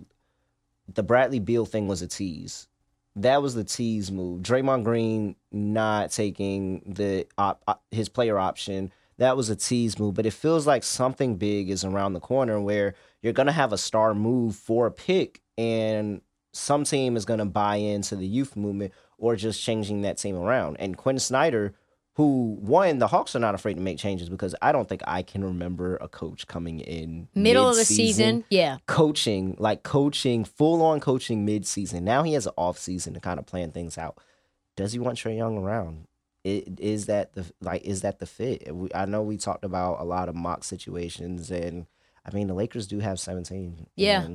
the 0.94 1.04
Bradley 1.04 1.40
Beal 1.40 1.66
thing 1.66 1.88
was 1.88 2.02
a 2.02 2.08
tease. 2.08 2.68
That 3.16 3.42
was 3.42 3.56
the 3.56 3.64
tease 3.64 4.12
move. 4.12 4.42
Draymond 4.42 4.84
Green 4.84 5.36
not 5.52 6.12
taking 6.12 6.82
the 6.86 7.28
op- 7.38 7.64
op- 7.68 7.84
his 7.92 8.10
player 8.10 8.38
option. 8.38 8.92
That 9.18 9.38
was 9.38 9.50
a 9.50 9.56
tease 9.56 9.98
move, 9.98 10.16
but 10.16 10.26
it 10.26 10.34
feels 10.34 10.68
like 10.68 10.84
something 10.84 11.38
big 11.38 11.70
is 11.70 11.86
around 11.86 12.14
the 12.14 12.20
corner 12.20 12.60
where 12.60 12.94
you're 13.22 13.34
going 13.34 13.48
to 13.48 13.54
have 13.54 13.72
a 13.72 13.78
star 13.78 14.14
move 14.14 14.56
for 14.56 14.88
a 14.88 14.92
pick 14.92 15.42
and 15.58 16.22
some 16.52 16.84
team 16.84 17.16
is 17.16 17.26
going 17.26 17.40
to 17.40 17.46
buy 17.46 17.78
into 17.78 18.16
the 18.16 18.28
youth 18.28 18.56
movement 18.56 18.94
or 19.18 19.36
just 19.36 19.62
changing 19.62 20.02
that 20.02 20.18
team 20.18 20.36
around. 20.36 20.78
And 20.78 20.98
Quin 20.98 21.20
Snyder, 21.20 21.74
who 22.16 22.58
one, 22.62 23.00
the 23.00 23.08
Hawks 23.08 23.36
are 23.36 23.40
not 23.40 23.56
afraid 23.56 23.74
to 23.76 23.82
make 23.82 23.98
changes 23.98 24.30
because 24.30 24.56
I 24.62 24.72
don't 24.72 24.88
think 24.88 25.02
I 25.06 25.22
can 25.22 25.44
remember 25.44 25.98
a 25.98 26.08
coach 26.08 26.48
coming 26.48 26.80
in 26.80 27.28
Middle 27.36 27.68
of 27.68 27.76
the 27.76 27.82
mid-season. 27.82 28.46
Yeah. 28.50 28.78
coaching, 28.88 29.56
like 29.60 29.84
coaching, 29.84 30.46
full 30.46 30.82
on 30.82 31.02
coaching 31.02 31.44
mid 31.44 31.68
season. 31.68 32.06
Now 32.06 32.24
he 32.24 32.34
has 32.34 32.46
an 32.48 32.54
off 32.58 32.78
season 32.78 33.14
to 33.16 33.20
kind 33.20 33.38
of 33.38 33.46
plan 33.46 33.72
things 33.72 33.98
out. 33.98 34.18
Does 34.78 34.94
he 34.94 35.00
want 35.00 35.18
Trae 35.18 35.36
Young 35.36 35.58
around? 35.58 36.08
It, 36.46 36.80
is 36.80 37.08
that 37.08 37.34
the 37.34 37.52
like 37.60 37.84
is 37.84 38.02
that 38.02 38.20
the 38.20 38.26
fit? 38.26 38.74
We, 38.74 38.90
I 38.96 39.06
know 39.06 39.22
we 39.22 39.36
talked 39.36 39.66
about 39.66 40.00
a 40.00 40.04
lot 40.04 40.30
of 40.30 40.36
mock 40.36 40.64
situations 40.64 41.52
and 41.52 41.86
I 42.26 42.34
mean 42.34 42.48
the 42.48 42.54
Lakers 42.54 42.88
do 42.88 43.00
have 43.00 43.20
17. 43.20 43.88
Yeah. 43.96 44.28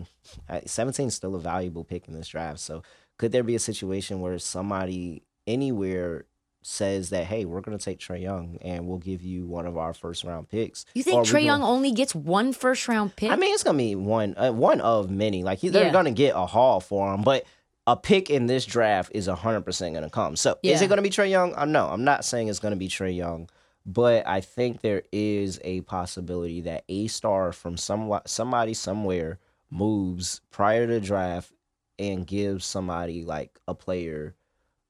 Uh, 0.49 0.61
17 0.67 1.09
is 1.09 1.15
still 1.15 1.35
a 1.35 1.41
valuable 1.41 1.85
pick 1.85 2.09
in 2.09 2.15
this 2.15 2.29
draft. 2.29 2.59
So 2.61 2.83
could 3.17 3.33
there 3.33 3.45
be 3.45 3.55
a 3.55 3.61
situation 3.61 4.21
where 4.21 4.39
somebody 4.39 5.23
anywhere 5.47 6.27
says 6.63 7.11
that 7.11 7.25
hey, 7.25 7.45
we're 7.45 7.61
going 7.61 7.77
to 7.77 7.85
take 7.85 7.99
Trae 7.99 8.21
Young 8.21 8.59
and 8.61 8.87
we'll 8.87 8.99
give 8.99 9.23
you 9.23 9.47
one 9.47 9.67
of 9.67 9.77
our 9.77 9.95
first 9.95 10.25
round 10.25 10.49
picks? 10.49 10.85
You 10.95 11.03
think 11.03 11.27
Trae 11.27 11.45
Young 11.45 11.63
only 11.63 11.93
gets 11.93 12.15
one 12.15 12.53
first 12.53 12.87
round 12.89 13.17
pick? 13.17 13.31
I 13.31 13.37
mean, 13.37 13.55
it's 13.55 13.63
gonna 13.63 13.79
be 13.79 13.95
one 13.95 14.35
uh, 14.37 14.53
one 14.53 14.81
of 14.81 15.11
many. 15.11 15.43
Like 15.43 15.61
they're 15.61 15.87
Yeah. 15.87 15.93
gonna 15.93 16.11
get 16.11 16.35
a 16.37 16.47
haul 16.47 16.81
for 16.81 17.15
him, 17.15 17.23
but 17.23 17.45
a 17.87 17.97
pick 17.97 18.31
in 18.31 18.47
this 18.47 18.67
draft 18.67 19.11
is 19.15 19.27
hundred 19.27 19.63
percent 19.63 19.95
gonna 19.95 20.11
come. 20.11 20.37
So 20.37 20.59
is 20.63 20.83
it 20.83 20.89
gonna 20.89 21.03
be 21.03 21.11
Trae 21.11 21.31
Young? 21.31 21.55
Uh, 21.55 21.65
no, 21.65 21.87
I'm 21.87 22.05
not 22.05 22.25
saying 22.25 22.49
it's 22.49 22.59
gonna 22.59 22.77
be 22.77 22.89
Trae 22.89 23.17
Young, 23.17 23.49
but 23.87 24.27
I 24.27 24.41
think 24.43 24.83
there 24.83 25.03
is 25.13 25.61
a 25.65 25.81
possibility 25.83 26.61
that 26.63 26.85
a 26.89 27.07
star 27.09 27.53
from 27.53 27.77
some 27.77 28.21
somebody 28.27 28.75
somewhere 28.75 29.39
moves 29.71 30.41
prior 30.51 30.87
to 30.87 31.01
draft 31.01 31.53
and 31.99 32.27
gives 32.27 32.65
somebody 32.65 33.25
like 33.25 33.59
a 33.69 33.75
player 33.75 34.35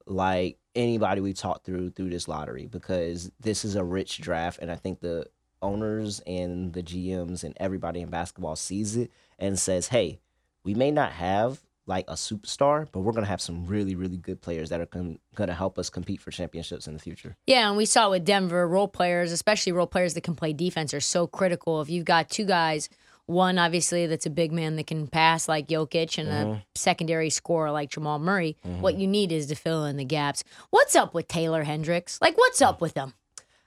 like 0.06 0.58
anybody 0.74 1.20
we 1.20 1.32
talked 1.32 1.64
through 1.64 1.90
through 1.90 2.10
this 2.10 2.28
lottery 2.28 2.66
because 2.66 3.30
this 3.40 3.64
is 3.64 3.74
a 3.74 3.84
rich 3.84 4.20
draft 4.20 4.58
and 4.60 4.70
I 4.70 4.76
think 4.76 5.00
the 5.00 5.26
owners 5.62 6.20
and 6.26 6.72
the 6.72 6.82
GMs 6.82 7.44
and 7.44 7.54
everybody 7.58 8.00
in 8.00 8.08
basketball 8.08 8.56
sees 8.56 8.96
it 8.96 9.10
and 9.38 9.58
says, 9.58 9.88
"Hey, 9.88 10.20
we 10.64 10.74
may 10.74 10.90
not 10.90 11.12
have 11.12 11.60
like 11.86 12.08
a 12.08 12.14
superstar, 12.14 12.86
but 12.92 13.00
we're 13.00 13.12
gonna 13.12 13.26
have 13.26 13.40
some 13.40 13.66
really, 13.66 13.94
really 13.94 14.16
good 14.16 14.40
players 14.40 14.68
that 14.70 14.80
are 14.80 14.86
con- 14.86 15.18
gonna 15.34 15.54
help 15.54 15.78
us 15.78 15.90
compete 15.90 16.20
for 16.20 16.30
championships 16.30 16.86
in 16.86 16.94
the 16.94 16.98
future." 17.00 17.36
Yeah, 17.46 17.68
and 17.68 17.76
we 17.76 17.84
saw 17.84 18.10
with 18.10 18.24
Denver, 18.24 18.66
role 18.68 18.88
players, 18.88 19.32
especially 19.32 19.72
role 19.72 19.86
players 19.86 20.14
that 20.14 20.22
can 20.22 20.34
play 20.36 20.52
defense, 20.52 20.94
are 20.94 21.00
so 21.00 21.26
critical. 21.26 21.80
If 21.80 21.90
you've 21.90 22.04
got 22.04 22.30
two 22.30 22.44
guys, 22.44 22.88
one 23.30 23.58
obviously 23.58 24.06
that's 24.06 24.26
a 24.26 24.30
big 24.30 24.52
man 24.52 24.76
that 24.76 24.87
can 24.87 25.06
pass 25.06 25.49
like 25.49 25.68
Jokic, 25.68 26.18
and 26.18 26.28
a 26.28 26.32
mm-hmm. 26.32 26.60
secondary 26.75 27.30
scorer 27.30 27.70
like 27.70 27.90
Jamal 27.90 28.18
Murray, 28.18 28.56
mm-hmm. 28.66 28.80
what 28.80 28.96
you 28.96 29.06
need 29.06 29.32
is 29.32 29.46
to 29.46 29.54
fill 29.54 29.84
in 29.84 29.96
the 29.96 30.04
gaps. 30.04 30.44
What's 30.70 30.94
up 30.96 31.14
with 31.14 31.28
Taylor 31.28 31.62
Hendricks? 31.62 32.18
Like, 32.20 32.37
what's 32.37 32.60
up 32.60 32.80
with 32.80 32.94
him? 32.94 33.14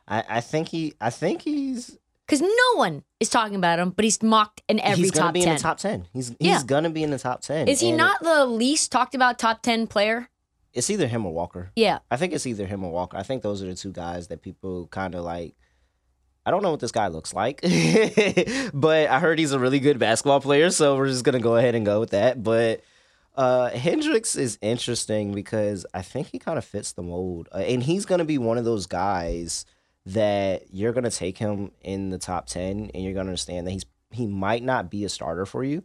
I, 0.08 0.24
I 0.30 0.42
think 0.42 0.68
he, 0.68 0.94
I 1.00 1.10
think 1.10 1.42
he's 1.44 1.98
Because 2.28 2.42
no 2.42 2.76
one 2.76 3.04
is 3.20 3.30
talking 3.30 3.56
about 3.56 3.80
him, 3.80 3.92
but 3.92 4.04
he's 4.04 4.22
mocked 4.22 4.62
in 4.68 4.80
every 4.82 5.04
he's 5.04 5.12
gonna 5.12 5.28
top 5.28 5.34
be 5.34 5.42
ten. 5.42 5.50
in 5.50 5.56
the 5.56 5.62
top 5.62 5.78
ten. 5.78 6.08
He's 6.14 6.28
he's 6.28 6.36
Yeah. 6.40 6.64
gonna 6.66 6.90
be 6.90 7.04
in 7.04 7.12
the 7.12 7.20
top 7.20 7.42
ten. 7.42 7.68
is 7.68 7.80
he 7.80 7.90
And 7.90 7.98
not 7.98 8.22
the 8.22 8.46
least 8.46 8.92
talked 8.92 9.16
about 9.16 9.40
top 9.40 9.62
ten 9.62 9.88
player? 9.88 10.30
It's 10.74 10.90
either 10.90 11.08
him 11.08 11.26
or 11.26 11.34
Walker. 11.34 11.72
Yeah. 11.76 12.00
I 12.10 12.18
think 12.18 12.34
it's 12.34 12.48
either 12.48 12.66
him 12.66 12.84
or 12.84 12.92
Walker. 12.92 13.16
I 13.16 13.24
think 13.24 13.44
those 13.44 13.62
are 13.62 13.68
the 13.68 13.76
two 13.76 13.92
guys 13.92 14.28
that 14.28 14.42
people 14.42 14.88
kind 14.88 15.16
of 15.16 15.24
like. 15.24 15.56
I 16.46 16.52
don't 16.52 16.62
know 16.62 16.72
what 16.72 16.82
this 16.82 16.92
guy 16.92 17.08
looks 17.08 17.34
like, 17.34 17.62
but 18.74 19.10
I 19.10 19.20
heard 19.20 19.40
he's 19.40 19.54
a 19.54 19.60
really 19.60 19.80
good 19.80 19.98
basketball 19.98 20.42
player, 20.42 20.70
so 20.72 20.98
we're 20.98 21.08
just 21.08 21.24
gonna 21.24 21.40
go 21.40 21.56
ahead 21.56 21.76
and 21.76 21.86
go 21.86 22.00
with 22.00 22.10
that. 22.10 22.44
But 22.44 22.82
uh, 23.36 23.70
Hendricks 23.70 24.36
is 24.36 24.60
interesting 24.62 25.34
because 25.34 25.86
I 25.94 26.02
think 26.02 26.28
he 26.28 26.40
kind 26.40 26.58
of 26.58 26.66
fits 26.66 26.92
the 26.92 27.02
mold, 27.02 27.48
uh, 27.54 27.60
and 27.60 27.82
he's 27.82 28.06
gonna 28.06 28.26
be 28.26 28.38
one 28.38 28.58
of 28.58 28.66
those 28.66 28.88
guys 28.88 29.66
that 30.06 30.64
you're 30.74 30.92
gonna 30.92 31.10
take 31.10 31.38
him 31.38 31.72
in 31.82 32.10
the 32.10 32.18
top 32.18 32.48
ten, 32.48 32.92
and 32.94 33.04
you're 33.04 33.14
gonna 33.14 33.30
understand 33.30 33.66
that 33.68 33.72
he's 33.72 33.86
he 34.12 34.28
might 34.28 34.64
not 34.64 34.92
be 34.92 35.06
a 35.06 35.10
starter 35.10 35.46
for 35.46 35.64
you, 35.64 35.84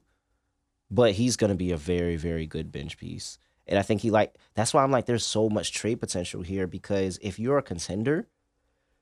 but 0.90 1.12
he's 1.12 1.36
gonna 1.36 1.54
be 1.54 1.70
a 1.70 1.76
very 1.76 2.16
very 2.16 2.46
good 2.46 2.72
bench 2.72 2.98
piece. 2.98 3.38
And 3.68 3.78
I 3.78 3.82
think 3.82 4.00
he 4.00 4.10
like 4.10 4.34
that's 4.54 4.74
why 4.74 4.82
I'm 4.82 4.90
like 4.90 5.06
there's 5.06 5.24
so 5.24 5.48
much 5.48 5.72
trade 5.72 6.00
potential 6.00 6.42
here 6.42 6.66
because 6.66 7.18
if 7.22 7.38
you're 7.38 7.58
a 7.58 7.62
contender, 7.62 8.26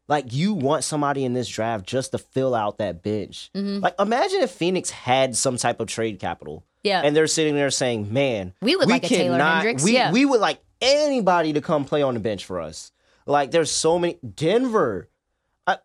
like 0.08 0.32
you 0.32 0.54
want 0.54 0.84
somebody 0.84 1.24
in 1.24 1.32
this 1.34 1.48
draft 1.48 1.86
just 1.86 2.12
to 2.12 2.18
fill 2.18 2.54
out 2.54 2.78
that 2.78 3.02
bench. 3.02 3.50
Mm-hmm. 3.54 3.82
Like 3.82 3.94
imagine 3.98 4.42
if 4.42 4.50
Phoenix 4.50 4.90
had 4.90 5.36
some 5.36 5.56
type 5.56 5.80
of 5.80 5.88
trade 5.88 6.18
capital. 6.18 6.64
Yeah. 6.82 7.02
And 7.02 7.16
they're 7.16 7.26
sitting 7.26 7.56
there 7.56 7.70
saying, 7.70 8.12
"Man, 8.12 8.54
We 8.60 8.76
would 8.76 8.88
like 8.88 9.04
a 9.04 9.08
Taylor 9.08 9.38
Hendricks, 9.38 9.82
We 9.82 9.94
yeah. 9.94 10.12
we 10.12 10.24
would 10.24 10.40
like 10.40 10.60
anybody 10.80 11.52
to 11.54 11.60
come 11.60 11.84
play 11.84 12.02
on 12.02 12.14
the 12.14 12.20
bench 12.20 12.44
for 12.44 12.60
us." 12.60 12.92
Like 13.26 13.50
there's 13.50 13.70
so 13.70 13.98
many 13.98 14.18
Denver. 14.34 15.08
I, 15.66 15.78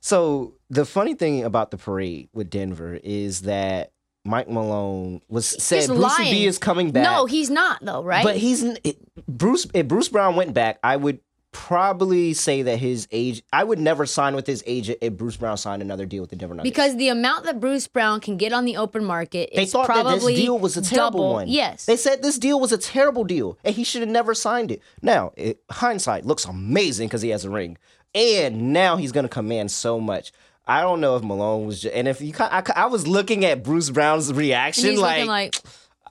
so 0.00 0.54
the 0.70 0.84
funny 0.84 1.14
thing 1.14 1.42
about 1.42 1.72
the 1.72 1.78
parade 1.78 2.28
with 2.32 2.48
Denver 2.48 2.94
is 3.02 3.42
that 3.42 3.90
Mike 4.24 4.48
Malone 4.48 5.20
was 5.28 5.46
said 5.46 5.80
He's 5.80 5.90
lying. 5.90 6.32
B 6.32 6.46
is 6.46 6.58
coming 6.58 6.92
back. 6.92 7.02
No, 7.02 7.26
he's 7.26 7.50
not 7.50 7.84
though, 7.84 8.02
right? 8.02 8.24
But 8.24 8.36
he's 8.36 8.62
it, 8.62 8.98
Bruce. 9.26 9.66
If 9.74 9.88
Bruce 9.88 10.08
Brown 10.08 10.36
went 10.36 10.54
back, 10.54 10.78
I 10.84 10.96
would 10.96 11.18
probably 11.54 12.34
say 12.34 12.62
that 12.62 12.78
his 12.78 13.08
age. 13.12 13.42
I 13.52 13.64
would 13.64 13.78
never 13.78 14.04
sign 14.04 14.34
with 14.34 14.46
his 14.46 14.62
agent 14.66 14.98
if 15.00 15.14
Bruce 15.14 15.36
Brown 15.36 15.56
signed 15.56 15.80
another 15.80 16.04
deal 16.04 16.20
with 16.20 16.30
the 16.30 16.36
Denver 16.36 16.54
Nuggets. 16.54 16.70
because 16.70 16.96
the 16.96 17.08
amount 17.08 17.44
that 17.44 17.60
Bruce 17.60 17.86
Brown 17.86 18.20
can 18.20 18.36
get 18.36 18.52
on 18.52 18.64
the 18.64 18.76
open 18.76 19.04
market 19.04 19.50
they 19.54 19.62
is 19.62 19.72
thought 19.72 19.86
that 19.86 20.04
this 20.04 20.24
deal 20.26 20.58
was 20.58 20.76
a 20.76 20.82
terrible 20.82 21.20
double. 21.20 21.32
one. 21.32 21.48
Yes. 21.48 21.86
they 21.86 21.96
said 21.96 22.22
this 22.22 22.38
deal 22.38 22.60
was 22.60 22.72
a 22.72 22.78
terrible 22.78 23.24
deal, 23.24 23.56
and 23.64 23.74
he 23.74 23.84
should 23.84 24.02
have 24.02 24.10
never 24.10 24.34
signed 24.34 24.70
it. 24.72 24.82
Now, 25.00 25.32
it, 25.36 25.60
hindsight 25.70 26.26
looks 26.26 26.44
amazing 26.44 27.08
because 27.08 27.22
he 27.22 27.30
has 27.30 27.44
a 27.44 27.50
ring, 27.50 27.78
and 28.14 28.72
now 28.72 28.96
he's 28.96 29.12
going 29.12 29.24
to 29.24 29.28
command 29.30 29.70
so 29.70 30.00
much. 30.00 30.32
I 30.66 30.80
don't 30.80 31.00
know 31.00 31.14
if 31.16 31.22
Malone 31.22 31.66
was, 31.66 31.82
just, 31.82 31.94
and 31.94 32.08
if 32.08 32.20
you, 32.20 32.32
I, 32.40 32.62
I 32.74 32.86
was 32.86 33.06
looking 33.06 33.44
at 33.44 33.62
Bruce 33.62 33.90
Brown's 33.90 34.32
reaction, 34.32 34.96
like, 34.96 35.26
like, 35.26 35.54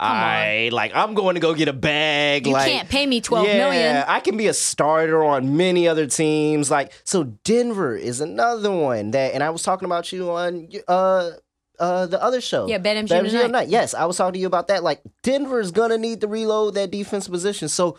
I 0.03 0.69
like 0.71 0.91
I'm 0.95 1.13
going 1.13 1.35
to 1.35 1.41
go 1.41 1.53
get 1.53 1.67
a 1.67 1.73
bag. 1.73 2.47
You 2.47 2.53
like, 2.53 2.71
can't 2.71 2.89
pay 2.89 3.05
me 3.05 3.21
12 3.21 3.47
yeah, 3.47 3.57
million. 3.57 4.03
I 4.07 4.19
can 4.19 4.37
be 4.37 4.47
a 4.47 4.53
starter 4.53 5.23
on 5.23 5.57
many 5.57 5.87
other 5.87 6.07
teams. 6.07 6.69
Like 6.69 6.93
so, 7.03 7.23
Denver 7.23 7.95
is 7.95 8.21
another 8.21 8.71
one 8.71 9.11
that, 9.11 9.33
and 9.33 9.43
I 9.43 9.49
was 9.49 9.63
talking 9.63 9.85
about 9.85 10.11
you 10.11 10.31
on 10.31 10.69
uh 10.87 11.31
uh 11.79 12.05
the 12.05 12.21
other 12.21 12.41
show. 12.41 12.67
Yeah, 12.67 12.79
BetMGM 12.79 13.07
Tonight. 13.07 13.41
Tonight. 13.43 13.67
Yes, 13.69 13.93
I 13.93 14.05
was 14.05 14.17
talking 14.17 14.33
to 14.33 14.39
you 14.39 14.47
about 14.47 14.67
that. 14.67 14.83
Like 14.83 15.01
Denver 15.21 15.59
is 15.59 15.71
gonna 15.71 15.97
need 15.97 16.21
to 16.21 16.27
reload 16.27 16.75
that 16.75 16.91
defense 16.91 17.27
position. 17.27 17.67
So 17.67 17.97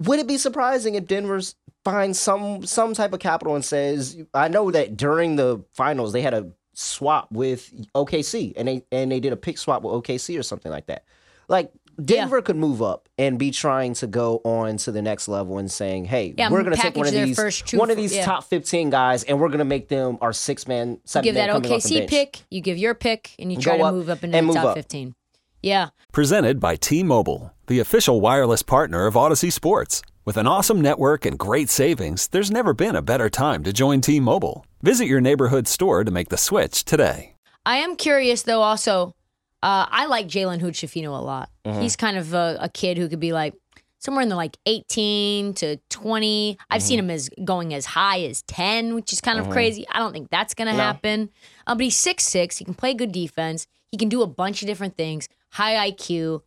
would 0.00 0.18
it 0.18 0.26
be 0.26 0.38
surprising 0.38 0.94
if 0.94 1.06
Denver's 1.06 1.54
finds 1.84 2.18
some 2.18 2.64
some 2.66 2.94
type 2.94 3.12
of 3.12 3.20
capital 3.20 3.54
and 3.54 3.64
says, 3.64 4.22
I 4.34 4.48
know 4.48 4.70
that 4.70 4.96
during 4.96 5.36
the 5.36 5.64
finals 5.72 6.12
they 6.12 6.22
had 6.22 6.34
a 6.34 6.52
swap 6.74 7.30
with 7.30 7.72
OKC 7.94 8.54
and 8.56 8.68
they 8.68 8.84
and 8.90 9.10
they 9.10 9.20
did 9.20 9.32
a 9.32 9.36
pick 9.36 9.58
swap 9.58 9.82
with 9.82 9.92
OKC 9.92 10.38
or 10.38 10.42
something 10.42 10.70
like 10.70 10.86
that. 10.86 11.04
Like 11.48 11.72
Denver 12.02 12.40
could 12.42 12.56
move 12.56 12.82
up 12.82 13.08
and 13.18 13.38
be 13.38 13.50
trying 13.50 13.94
to 13.94 14.06
go 14.06 14.40
on 14.44 14.76
to 14.78 14.92
the 14.92 15.02
next 15.02 15.28
level 15.28 15.58
and 15.58 15.70
saying, 15.70 16.06
"Hey, 16.06 16.34
Yeah, 16.36 16.50
we're 16.50 16.62
going 16.62 16.74
to 16.74 16.80
take 16.80 16.96
one 16.96 17.06
of 17.06 17.12
these 17.12 17.36
first 17.36 17.66
two 17.66 17.78
one 17.78 17.90
of 17.90 17.96
these 17.96 18.14
yeah. 18.14 18.24
top 18.24 18.44
15 18.44 18.90
guys 18.90 19.24
and 19.24 19.40
we're 19.40 19.48
going 19.48 19.58
to 19.58 19.64
make 19.64 19.88
them 19.88 20.18
our 20.20 20.32
six 20.32 20.66
man, 20.66 20.98
seven 21.04 21.24
give 21.24 21.34
man 21.34 21.48
that 21.48 21.52
coming 21.52 21.72
off 21.72 21.82
the 21.82 21.88
OKC 21.88 21.98
bench." 22.00 22.10
pick, 22.10 22.40
you 22.50 22.60
give 22.60 22.78
your 22.78 22.94
pick, 22.94 23.34
and 23.38 23.52
you 23.52 23.58
Go 23.58 23.62
try 23.62 23.78
to 23.78 23.92
move 23.92 24.08
up 24.08 24.24
into 24.24 24.36
and 24.36 24.44
the 24.44 24.48
move 24.48 24.56
top 24.56 24.66
up. 24.66 24.76
15. 24.76 25.14
Yeah. 25.62 25.90
Presented 26.12 26.58
by 26.58 26.76
T 26.76 27.02
Mobile, 27.02 27.52
the 27.66 27.78
official 27.78 28.20
wireless 28.20 28.62
partner 28.62 29.06
of 29.06 29.14
Audacy 29.14 29.52
Sports. 29.52 30.02
With 30.24 30.36
an 30.36 30.46
awesome 30.46 30.80
network 30.80 31.26
and 31.26 31.38
great 31.38 31.68
savings, 31.68 32.28
there's 32.28 32.50
never 32.50 32.72
been 32.72 32.94
a 32.94 33.02
better 33.02 33.28
time 33.28 33.64
to 33.64 33.72
join 33.72 34.00
T 34.00 34.18
Mobile. 34.20 34.64
Visit 34.80 35.06
your 35.06 35.20
neighborhood 35.20 35.68
store 35.68 36.04
to 36.04 36.10
make 36.10 36.28
the 36.30 36.36
switch 36.36 36.84
today. 36.84 37.34
I 37.64 37.76
am 37.76 37.96
curious 37.96 38.42
though. 38.42 38.62
Also, 38.62 39.14
uh, 39.62 39.86
I 39.90 40.06
like 40.06 40.26
Jalen 40.26 40.60
Hood 40.60 40.74
Schifino 40.74 41.08
a 41.18 41.22
lot. 41.22 41.50
Mm-hmm. 41.64 41.80
He's 41.82 41.96
kind 41.96 42.16
of 42.18 42.34
a, 42.34 42.58
a 42.60 42.68
kid 42.68 42.98
who 42.98 43.08
could 43.08 43.20
be 43.20 43.32
like 43.32 43.54
somewhere 43.98 44.22
in 44.22 44.28
the 44.28 44.34
like 44.36 44.56
18 44.66 45.54
to 45.54 45.76
20. 45.90 46.58
I've 46.70 46.80
Mm-hmm. 46.80 46.86
seen 46.88 46.98
him 46.98 47.10
as 47.10 47.30
going 47.44 47.72
as 47.72 47.86
high 47.86 48.22
as 48.22 48.42
10, 48.42 48.94
which 48.94 49.12
is 49.12 49.20
kind 49.20 49.38
of 49.38 49.48
crazy. 49.50 49.86
I 49.92 49.98
don't 50.00 50.12
think 50.12 50.30
that's 50.30 50.54
gonna 50.54 50.74
happen. 50.74 51.30
Uh, 51.66 51.74
but 51.76 51.84
he's 51.84 51.96
six 51.96 52.24
six. 52.24 52.58
He 52.58 52.64
can 52.64 52.74
play 52.74 52.94
good 52.94 53.12
defense. 53.12 53.66
He 53.90 53.96
can 53.98 54.08
do 54.08 54.22
a 54.22 54.26
bunch 54.26 54.62
of 54.62 54.66
different 54.66 54.96
things. 54.96 55.28
High 55.50 55.90
IQ. 55.90 56.42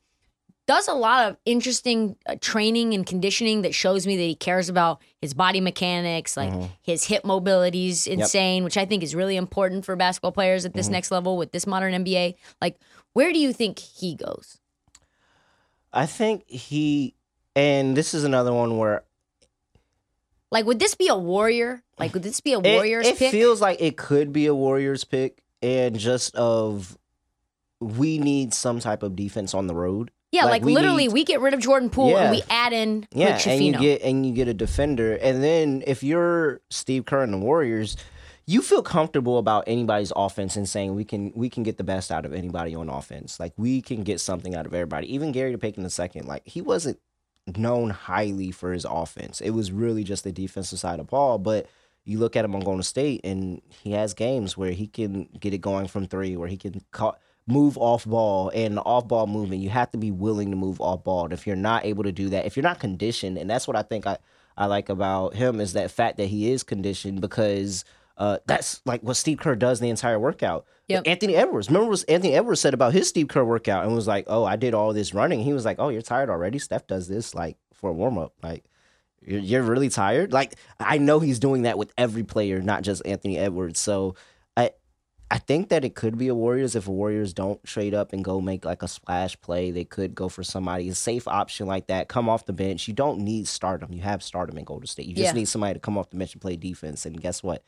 Does 0.67 0.87
a 0.87 0.95
lot 0.95 1.29
of 1.29 1.37
interesting 1.45 2.15
uh, 2.27 2.37
training 2.41 2.95
and 2.95 3.05
conditioning 3.05 3.61
that 3.61 3.75
shows 3.75 4.07
me 4.07 4.17
that 4.17 4.23
he 4.23 4.33
cares 4.33 4.67
about 4.67 4.99
his 5.21 5.35
body 5.35 5.61
mechanics, 5.61 6.35
like 6.35 6.49
Mm-hmm. 6.49 6.65
his 6.81 7.03
hip 7.03 7.23
mobility 7.23 7.87
is 7.89 8.07
insane, 8.07 8.63
which 8.63 8.75
I 8.75 8.85
think 8.85 9.03
is 9.03 9.13
really 9.13 9.35
important 9.37 9.85
for 9.85 9.95
basketball 9.95 10.31
players 10.31 10.65
at 10.65 10.71
Mm-hmm. 10.71 10.77
this 10.79 10.89
next 10.89 11.11
level 11.11 11.37
with 11.37 11.51
this 11.51 11.67
modern 11.67 11.93
NBA. 12.03 12.33
Like, 12.61 12.79
where 13.15 13.31
do 13.33 13.39
you 13.39 13.51
think 13.53 13.79
he 13.79 14.13
goes? 14.13 14.59
I 15.93 16.05
think 16.05 16.47
he 16.49 17.15
and 17.55 17.95
this 17.95 18.13
is 18.13 18.25
another 18.25 18.51
one 18.53 18.77
where 18.77 19.03
Like, 20.51 20.65
would 20.65 20.79
this 20.79 20.95
be 20.95 21.07
a 21.07 21.15
warrior? 21.15 21.81
Like, 21.97 22.13
would 22.13 22.23
this 22.23 22.41
be 22.41 22.51
a 22.53 22.59
it, 22.59 22.75
Warriors 22.75 23.07
it 23.07 23.17
pick? 23.17 23.31
feels 23.31 23.61
like 23.61 23.81
it 23.81 23.95
could 23.95 24.33
be 24.33 24.45
a 24.47 24.53
Warriors 24.53 25.05
pick 25.05 25.41
and 25.61 25.97
just 25.97 26.35
of 26.35 26.97
we 27.79 28.17
need 28.19 28.53
some 28.53 28.79
type 28.79 29.01
of 29.03 29.15
defense 29.15 29.53
on 29.53 29.67
the 29.67 29.75
road. 29.75 30.11
yeah, 30.31 30.43
like, 30.45 30.63
we 30.65 30.73
literally, 30.73 31.07
need- 31.07 31.13
we 31.13 31.23
get 31.23 31.39
rid 31.39 31.53
of 31.53 31.61
Jordan 31.61 31.89
Poole 31.89 32.09
Yeah. 32.09 32.23
and 32.23 32.31
we 32.31 32.43
add 32.49 32.73
in 32.73 33.07
Yeah, 33.13 33.39
and 33.45 33.63
you 33.63 33.71
get 33.77 34.01
and 34.01 34.25
you 34.25 34.33
get 34.33 34.49
a 34.49 34.53
defender, 34.53 35.15
and 35.15 35.41
then 35.41 35.81
if 35.87 36.03
you're 36.03 36.59
Steve 36.69 37.05
Kerr 37.05 37.23
and 37.23 37.31
the 37.33 37.37
Warriors, 37.37 37.95
you 38.47 38.61
feel 38.61 38.83
comfortable 38.83 39.37
about 39.37 39.63
anybody's 39.65 40.13
offense 40.15 40.55
and 40.55 40.69
saying 40.69 40.93
we 40.93 41.03
can 41.03 41.31
we 41.35 41.49
can 41.49 41.63
get 41.63 41.77
the 41.77 41.83
best 41.83 42.11
out 42.11 42.25
of 42.25 42.33
anybody 42.33 42.75
on 42.75 42.89
offense. 42.89 43.39
Like 43.39 43.53
we 43.57 43.81
can 43.81 44.03
get 44.03 44.19
something 44.19 44.55
out 44.55 44.65
of 44.65 44.73
everybody. 44.73 45.13
Even 45.13 45.31
Gary 45.31 45.57
Payton 45.57 45.83
the 45.83 45.89
second, 45.89 46.27
like 46.27 46.45
he 46.45 46.61
wasn't 46.61 46.99
known 47.57 47.89
highly 47.91 48.51
for 48.51 48.73
his 48.73 48.85
offense. 48.85 49.41
It 49.41 49.51
was 49.51 49.71
really 49.71 50.03
just 50.03 50.23
the 50.23 50.31
defensive 50.31 50.79
side 50.79 50.99
of 50.99 51.07
ball. 51.07 51.37
But 51.37 51.67
you 52.03 52.19
look 52.19 52.35
at 52.35 52.45
him 52.45 52.55
on 52.55 52.61
Golden 52.61 52.83
State, 52.83 53.21
and 53.23 53.61
he 53.69 53.91
has 53.93 54.13
games 54.13 54.55
where 54.55 54.71
he 54.71 54.87
can 54.87 55.27
get 55.39 55.53
it 55.53 55.59
going 55.59 55.87
from 55.87 56.05
three, 56.05 56.37
where 56.37 56.47
he 56.47 56.57
can 56.57 56.81
ca- 56.91 57.15
move 57.47 57.77
off 57.79 58.05
ball. 58.05 58.51
And 58.53 58.79
off 58.79 59.07
ball 59.07 59.25
movement, 59.25 59.61
you 59.61 59.69
have 59.69 59.91
to 59.91 59.97
be 59.97 60.11
willing 60.11 60.51
to 60.51 60.55
move 60.55 60.79
off 60.79 61.03
ball. 61.03 61.25
And 61.25 61.33
if 61.33 61.47
you're 61.47 61.55
not 61.55 61.83
able 61.85 62.03
to 62.03 62.11
do 62.11 62.29
that, 62.29 62.45
if 62.45 62.55
you're 62.55 62.63
not 62.63 62.79
conditioned, 62.79 63.39
and 63.39 63.49
that's 63.49 63.67
what 63.67 63.75
I 63.75 63.81
think 63.81 64.05
I, 64.05 64.17
I 64.55 64.67
like 64.67 64.89
about 64.89 65.33
him 65.33 65.59
is 65.59 65.73
that 65.73 65.89
fact 65.91 66.17
that 66.17 66.27
he 66.27 66.51
is 66.51 66.63
conditioned 66.63 67.21
because. 67.21 67.83
Uh, 68.17 68.37
that's 68.45 68.81
like 68.85 69.01
what 69.01 69.15
Steve 69.15 69.39
Kerr 69.39 69.55
does 69.55 69.79
the 69.79 69.89
entire 69.89 70.19
workout. 70.19 70.65
Yep. 70.87 71.03
Anthony 71.05 71.35
Edwards. 71.35 71.67
Remember 71.67 71.89
what 71.89 72.03
Anthony 72.07 72.33
Edwards 72.33 72.61
said 72.61 72.73
about 72.73 72.93
his 72.93 73.09
Steve 73.09 73.27
Kerr 73.27 73.43
workout 73.43 73.85
and 73.85 73.93
was 73.95 74.07
like, 74.07 74.25
"Oh, 74.27 74.45
I 74.45 74.55
did 74.55 74.73
all 74.73 74.93
this 74.93 75.13
running." 75.13 75.41
He 75.41 75.51
was 75.53 75.65
like, 75.65 75.77
"Oh, 75.79 75.89
you're 75.89 76.01
tired 76.01 76.29
already." 76.29 76.59
Steph 76.59 76.87
does 76.87 77.07
this 77.07 77.33
like 77.35 77.57
for 77.73 77.89
a 77.89 77.93
warm 77.93 78.17
up. 78.17 78.33
Like, 78.43 78.63
you're, 79.21 79.39
you're 79.39 79.63
really 79.63 79.89
tired. 79.89 80.31
Like, 80.31 80.55
I 80.79 80.97
know 80.97 81.19
he's 81.19 81.39
doing 81.39 81.63
that 81.63 81.77
with 81.77 81.91
every 81.97 82.23
player, 82.23 82.61
not 82.61 82.83
just 82.83 83.05
Anthony 83.05 83.37
Edwards. 83.37 83.79
So, 83.79 84.15
I 84.55 84.71
I 85.31 85.39
think 85.39 85.69
that 85.69 85.83
it 85.83 85.95
could 85.95 86.17
be 86.19 86.27
a 86.27 86.35
Warriors 86.35 86.75
if 86.75 86.87
Warriors 86.87 87.33
don't 87.33 87.61
trade 87.63 87.95
up 87.95 88.13
and 88.13 88.23
go 88.23 88.39
make 88.39 88.63
like 88.63 88.83
a 88.83 88.87
splash 88.87 89.35
play. 89.41 89.71
They 89.71 89.83
could 89.85 90.13
go 90.13 90.29
for 90.29 90.43
somebody 90.43 90.87
a 90.87 90.95
safe 90.95 91.27
option 91.27 91.65
like 91.65 91.87
that. 91.87 92.07
Come 92.07 92.29
off 92.29 92.45
the 92.45 92.53
bench. 92.53 92.87
You 92.87 92.93
don't 92.93 93.19
need 93.21 93.47
stardom. 93.47 93.91
You 93.91 94.03
have 94.03 94.21
stardom 94.21 94.57
in 94.59 94.63
Golden 94.65 94.85
State. 94.87 95.07
You 95.07 95.15
just 95.15 95.25
Yeah. 95.25 95.31
need 95.33 95.47
somebody 95.49 95.73
to 95.73 95.79
come 95.79 95.97
off 95.97 96.11
the 96.11 96.17
bench 96.17 96.33
and 96.33 96.41
play 96.41 96.55
defense. 96.55 97.05
And 97.07 97.19
guess 97.19 97.41
what? 97.41 97.63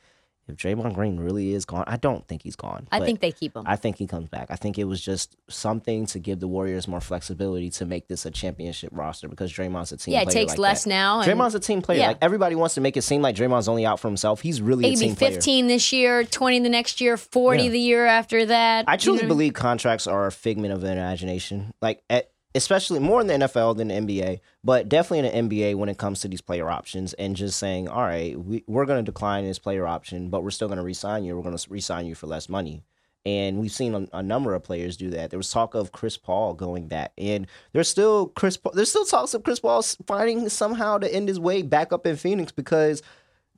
If 0.48 0.56
Draymond 0.56 0.94
Green 0.94 1.18
really 1.20 1.52
is 1.52 1.64
gone, 1.64 1.84
I 1.86 1.96
don't 1.96 2.26
think 2.26 2.42
he's 2.42 2.56
gone. 2.56 2.88
I 2.90 3.00
think 3.00 3.20
they 3.20 3.32
keep 3.32 3.54
him. 3.54 3.64
I 3.66 3.76
think 3.76 3.96
he 3.98 4.06
comes 4.06 4.28
back. 4.28 4.46
I 4.50 4.56
think 4.56 4.78
it 4.78 4.84
was 4.84 5.00
just 5.00 5.36
something 5.48 6.06
to 6.06 6.18
give 6.18 6.40
the 6.40 6.48
Warriors 6.48 6.88
more 6.88 7.00
flexibility 7.00 7.70
to 7.70 7.84
make 7.86 8.08
this 8.08 8.24
a 8.26 8.30
championship 8.30 8.90
roster 8.92 9.28
because 9.28 9.52
Draymond's 9.52 9.92
a 9.92 9.96
team 9.96 10.14
Yeah, 10.14 10.20
it 10.22 10.24
player. 10.24 10.34
takes 10.34 10.52
like 10.52 10.58
less 10.58 10.84
that. 10.84 10.90
now 10.90 11.22
Draymond's 11.22 11.54
a 11.54 11.60
team 11.60 11.82
player. 11.82 11.98
Yeah. 12.00 12.06
Like 12.08 12.18
everybody 12.22 12.54
wants 12.54 12.74
to 12.76 12.80
make 12.80 12.96
it 12.96 13.02
seem 13.02 13.22
like 13.22 13.36
Draymond's 13.36 13.68
only 13.68 13.84
out 13.86 14.00
for 14.00 14.08
himself. 14.08 14.40
He's 14.40 14.60
really 14.62 14.84
it 14.86 14.88
a 14.88 15.00
be 15.00 15.06
team 15.06 15.16
player. 15.16 15.32
15 15.32 15.66
this 15.66 15.92
year, 15.92 16.24
20 16.24 16.60
the 16.60 16.68
next 16.68 17.00
year, 17.00 17.16
40 17.16 17.64
Yeah. 17.64 17.70
the 17.70 17.80
year 17.80 18.06
after 18.06 18.46
that. 18.46 18.84
I 18.88 18.92
You 18.92 18.96
know 18.96 19.00
truly 19.02 19.16
what 19.16 19.22
mean? 19.22 19.28
believe 19.28 19.52
contracts 19.54 20.06
are 20.06 20.26
a 20.26 20.32
figment 20.32 20.72
of 20.72 20.82
imagination. 20.84 21.72
Like 21.82 22.02
at, 22.08 22.30
especially 22.58 22.98
more 22.98 23.20
in 23.20 23.28
the 23.28 23.34
NFL 23.34 23.76
than 23.76 23.88
the 23.88 23.94
NBA, 23.94 24.40
but 24.64 24.88
definitely 24.88 25.28
in 25.28 25.48
the 25.48 25.56
NBA 25.56 25.76
when 25.76 25.88
it 25.88 25.96
comes 25.96 26.20
to 26.20 26.28
these 26.28 26.40
player 26.40 26.68
options 26.68 27.12
and 27.14 27.36
just 27.36 27.56
saying, 27.56 27.88
all 27.88 28.02
right, 28.02 28.38
we, 28.38 28.64
we're 28.66 28.84
going 28.84 29.04
to 29.04 29.10
decline 29.10 29.44
this 29.44 29.60
player 29.60 29.86
option, 29.86 30.28
but 30.28 30.42
we're 30.42 30.50
still 30.50 30.66
going 30.66 30.78
to 30.78 30.84
re-sign 30.84 31.24
you. 31.24 31.36
We're 31.36 31.44
going 31.44 31.56
to 31.56 31.70
re-sign 31.70 32.06
you 32.06 32.16
for 32.16 32.26
less 32.26 32.48
money. 32.48 32.82
And 33.24 33.58
we've 33.58 33.72
seen 33.72 33.94
a, 33.94 34.08
a 34.18 34.22
number 34.24 34.54
of 34.54 34.64
players 34.64 34.96
do 34.96 35.10
that. 35.10 35.30
There 35.30 35.38
was 35.38 35.50
talk 35.50 35.74
of 35.74 35.92
Chris 35.92 36.16
Paul 36.16 36.54
going 36.54 36.88
back, 36.88 37.12
and 37.16 37.46
there's 37.72 37.88
still 37.88 38.28
Chris. 38.28 38.56
Paul, 38.56 38.72
there's 38.74 38.90
still 38.90 39.04
talks 39.04 39.34
of 39.34 39.44
Chris 39.44 39.60
Paul 39.60 39.82
finding 40.06 40.48
somehow 40.48 40.98
to 40.98 41.14
end 41.14 41.28
his 41.28 41.38
way 41.38 41.62
back 41.62 41.92
up 41.92 42.06
in 42.06 42.16
Phoenix 42.16 42.50
because 42.50 43.02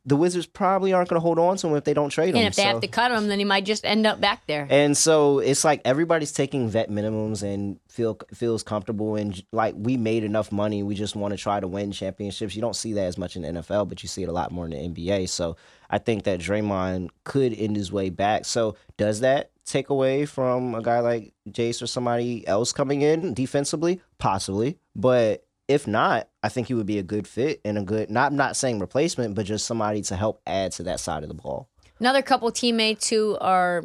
the 0.06 0.16
Wizards 0.16 0.46
probably 0.46 0.92
aren't 0.94 1.08
going 1.10 1.18
to 1.18 1.22
hold 1.22 1.38
on 1.38 1.56
to 1.58 1.66
him 1.68 1.76
if 1.76 1.84
they 1.84 1.92
don't 1.92 2.08
trade 2.08 2.30
him. 2.30 2.36
And 2.36 2.46
if 2.46 2.56
they 2.56 2.62
So- 2.62 2.68
have 2.68 2.80
to 2.80 2.88
cut 2.88 3.12
him, 3.12 3.28
then 3.28 3.38
he 3.38 3.44
might 3.44 3.64
just 3.66 3.84
end 3.84 4.06
up 4.06 4.20
back 4.20 4.46
there. 4.46 4.66
and 4.70 4.96
so 4.96 5.40
it's 5.40 5.62
like 5.62 5.82
everybody's 5.84 6.32
taking 6.32 6.68
vet 6.70 6.90
minimums 6.90 7.42
and 7.42 7.78
feel 7.88 8.18
feels 8.32 8.62
comfortable 8.62 9.16
and 9.16 9.42
like 9.52 9.74
we 9.76 9.96
made 9.98 10.24
enough 10.24 10.50
money. 10.52 10.82
We 10.82 10.94
just 10.94 11.14
want 11.16 11.32
to 11.32 11.36
try 11.38 11.60
to 11.60 11.68
win 11.68 11.92
championships. 11.92 12.54
You 12.54 12.62
don't 12.62 12.76
see 12.76 12.94
that 12.94 13.04
as 13.04 13.18
much 13.18 13.36
in 13.36 13.42
the 13.42 13.48
NFL, 13.48 13.88
but 13.88 14.02
you 14.02 14.08
see 14.08 14.22
it 14.22 14.28
a 14.28 14.32
lot 14.32 14.50
more 14.52 14.64
in 14.64 14.70
the 14.70 14.78
NBA. 14.78 15.26
So 15.28 15.56
I 15.90 15.98
think 15.98 16.24
that 16.24 16.40
Draymond 16.40 17.10
could 17.24 17.52
end 17.52 17.76
his 17.76 17.92
way 17.92 18.08
back. 18.10 18.44
So 18.46 18.76
does 18.96 19.20
that 19.20 19.50
take 19.66 19.90
away 19.90 20.24
from 20.24 20.74
a 20.74 20.82
guy 20.82 21.00
like 21.00 21.32
Jace 21.50 21.82
or 21.82 21.86
somebody 21.86 22.46
else 22.48 22.72
coming 22.72 23.02
in 23.02 23.34
defensively? 23.34 24.00
Possibly, 24.18 24.78
but 24.96 25.44
if 25.70 25.86
not, 25.86 26.28
I 26.42 26.48
think 26.48 26.66
he 26.68 26.74
would 26.74 26.86
be 26.86 26.98
a 26.98 27.02
good 27.02 27.26
fit 27.26 27.60
and 27.64 27.78
a 27.78 27.82
good 27.82 28.10
not 28.10 28.32
not 28.32 28.56
saying 28.56 28.80
replacement, 28.80 29.34
but 29.34 29.46
just 29.46 29.64
somebody 29.66 30.02
to 30.02 30.16
help 30.16 30.42
add 30.46 30.72
to 30.72 30.82
that 30.84 31.00
side 31.00 31.22
of 31.22 31.28
the 31.28 31.34
ball. 31.34 31.68
Another 32.00 32.22
couple 32.22 32.50
teammates 32.50 33.08
who 33.08 33.36
are, 33.40 33.82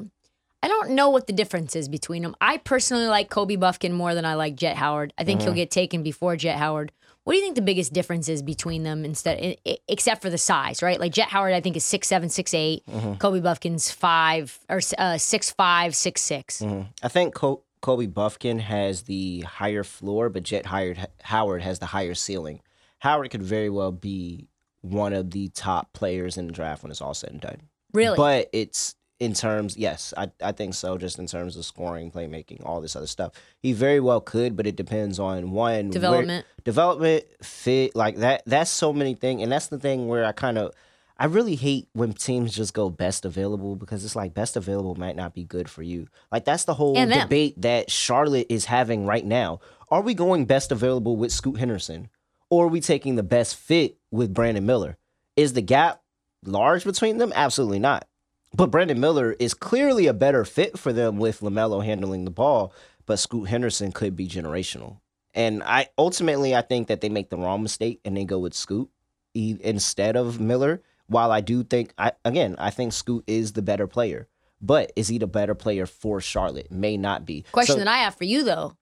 I 0.63 0.67
don't 0.67 0.91
know 0.91 1.09
what 1.09 1.27
the 1.27 1.33
difference 1.33 1.75
is 1.75 1.87
between 1.89 2.23
them. 2.23 2.35
I 2.41 2.57
personally 2.57 3.07
like 3.07 3.29
Kobe 3.29 3.55
Bufkin 3.57 3.91
more 3.91 4.15
than 4.15 4.25
I 4.25 4.33
like 4.35 4.55
Jett 4.55 4.77
Howard. 4.77 5.13
I 5.17 5.23
think 5.23 5.41
he'll 5.41 5.51
Mm-hmm. 5.51 5.57
get 5.57 5.71
taken 5.71 6.01
before 6.01 6.35
Jett 6.37 6.57
Howard. 6.57 6.91
What 7.25 7.33
do 7.33 7.37
you 7.37 7.43
think 7.43 7.55
the 7.55 7.61
biggest 7.63 7.91
difference 7.91 8.29
is 8.29 8.41
between 8.43 8.83
them 8.83 9.03
instead, 9.03 9.57
except 9.87 10.21
for 10.21 10.29
the 10.29 10.37
size, 10.37 10.83
right? 10.83 10.99
Like 10.99 11.11
Jett 11.11 11.27
Howard, 11.29 11.53
I 11.53 11.59
think 11.61 11.75
is 11.75 11.83
six 11.83 12.07
seven, 12.07 12.29
six 12.29 12.53
eight. 12.53 12.83
Mm-hmm. 12.85 13.15
Kobe 13.15 13.41
Bufkin's 13.41 13.89
five 13.91 14.59
or 14.69 14.79
uh, 14.97 15.17
six 15.17 15.49
five, 15.51 15.95
six 15.95 16.21
six. 16.21 16.61
I 16.61 17.07
think 17.09 17.33
Kobe 17.85 18.07
Bufkin 18.07 18.61
has 18.61 19.03
the 19.03 19.41
higher 19.41 19.83
floor, 19.83 20.29
but 20.29 20.41
Jett 20.41 20.65
Howard, 20.65 21.07
Howard 21.21 21.61
has 21.61 21.77
the 21.77 21.85
higher 21.85 22.15
ceiling. 22.15 22.61
Howard 22.97 23.29
could 23.29 23.43
very 23.43 23.69
well 23.69 23.91
be 23.91 24.47
one 24.81 25.13
of 25.13 25.29
the 25.29 25.49
top 25.49 25.93
players 25.93 26.35
in 26.35 26.47
the 26.47 26.51
draft 26.51 26.81
when 26.81 26.89
it's 26.89 26.99
all 26.99 27.13
said 27.13 27.29
and 27.29 27.41
done. 27.41 27.61
Really? 27.93 28.17
But 28.17 28.49
it's 28.53 28.95
in 29.19 29.35
terms, 29.35 29.77
yes, 29.77 30.15
I, 30.17 30.31
I 30.41 30.51
think 30.51 30.73
so, 30.73 30.97
just 30.97 31.19
in 31.19 31.27
terms 31.27 31.57
of 31.57 31.63
scoring, 31.63 32.09
playmaking, 32.09 32.65
all 32.65 32.81
this 32.81 32.95
other 32.95 33.05
stuff. 33.05 33.33
He 33.59 33.71
very 33.71 33.99
well 33.99 34.19
could, 34.19 34.55
but 34.55 34.65
it 34.65 34.75
depends 34.75 35.19
on 35.19 35.51
one 35.51 35.83
where- 35.89 35.91
Development. 35.91 36.45
development, 36.63 37.25
fit, 37.43 37.95
like 37.95 38.15
that. 38.17 38.41
That's 38.47 38.71
so 38.71 38.93
many 38.93 39.13
things. 39.13 39.43
And 39.43 39.51
that's 39.51 39.67
the 39.67 39.77
thing 39.77 40.07
where 40.07 40.25
I 40.25 40.31
kind 40.31 40.57
of. 40.57 40.73
I 41.17 41.25
really 41.25 41.55
hate 41.55 41.87
when 41.93 42.13
teams 42.13 42.53
just 42.53 42.73
go 42.73 42.89
best 42.89 43.23
available 43.23 43.75
because 43.75 44.03
it's 44.03 44.15
like 44.15 44.33
best 44.33 44.57
available 44.57 44.95
might 44.95 45.15
not 45.15 45.33
be 45.33 45.45
good 45.45 45.69
for 45.69 45.81
you. 45.81 46.07
Like 46.31 46.43
that's 46.43 46.65
the 46.65 46.73
whole 46.73 46.97
And 46.97 47.11
them. 47.11 47.21
debate 47.21 47.61
that 47.61 47.89
Charlotte 47.89 48.47
is 48.49 48.65
having 48.65 49.05
right 49.05 49.25
now. 49.25 49.59
Are 49.89 50.01
we 50.01 50.13
going 50.13 50.45
best 50.45 50.71
available 50.71 51.15
with 51.15 51.31
Scoot 51.31 51.57
Henderson? 51.57 52.09
Or 52.49 52.65
are 52.65 52.69
we 52.69 52.81
taking 52.81 53.15
the 53.15 53.23
best 53.23 53.55
fit 53.55 53.97
with 54.11 54.33
Brandon 54.33 54.65
Miller? 54.65 54.97
Is 55.35 55.53
the 55.53 55.61
gap 55.61 56.01
large 56.43 56.83
between 56.83 57.17
them? 57.17 57.31
Absolutely 57.33 57.79
not. 57.79 58.07
But 58.53 58.71
Brandon 58.71 58.99
Miller 58.99 59.35
is 59.39 59.53
clearly 59.53 60.07
a 60.07 60.13
better 60.13 60.45
fit 60.45 60.77
for 60.77 60.93
them 60.93 61.17
with 61.17 61.41
LaMelo 61.41 61.83
handling 61.83 62.25
the 62.25 62.31
ball, 62.31 62.73
but 63.05 63.19
Scoot 63.19 63.49
Henderson 63.49 63.91
could 63.91 64.15
be 64.15 64.27
generational. 64.27 64.99
And 65.33 65.61
I 65.63 65.89
ultimately 65.97 66.55
I 66.55 66.61
think 66.61 66.87
that 66.87 67.01
they 67.01 67.09
make 67.09 67.29
the 67.29 67.37
wrong 67.37 67.61
mistake 67.63 67.99
and 68.05 68.15
they 68.15 68.23
go 68.25 68.39
with 68.39 68.53
Scoot 68.53 68.89
instead 69.33 70.15
of 70.15 70.39
Miller. 70.39 70.81
While 71.07 71.31
I 71.31 71.41
do 71.41 71.63
think 71.63 71.93
I 71.97 72.13
again, 72.23 72.55
I 72.57 72.69
think 72.71 72.93
Scoot 72.93 73.23
is 73.27 73.53
the 73.53 73.61
better 73.61 73.87
player. 73.87 74.27
But 74.61 74.91
is 74.95 75.07
he 75.09 75.17
the 75.17 75.27
better 75.27 75.53
player 75.53 75.85
for 75.85 76.21
Charlotte? 76.21 76.71
May 76.71 76.97
not 76.97 77.25
be. 77.25 77.43
Question 77.51 77.73
So- 77.75 77.79
that 77.79 77.87
I 77.87 77.97
have 77.99 78.15
for 78.15 78.23
you 78.23 78.43
though, 78.43 78.75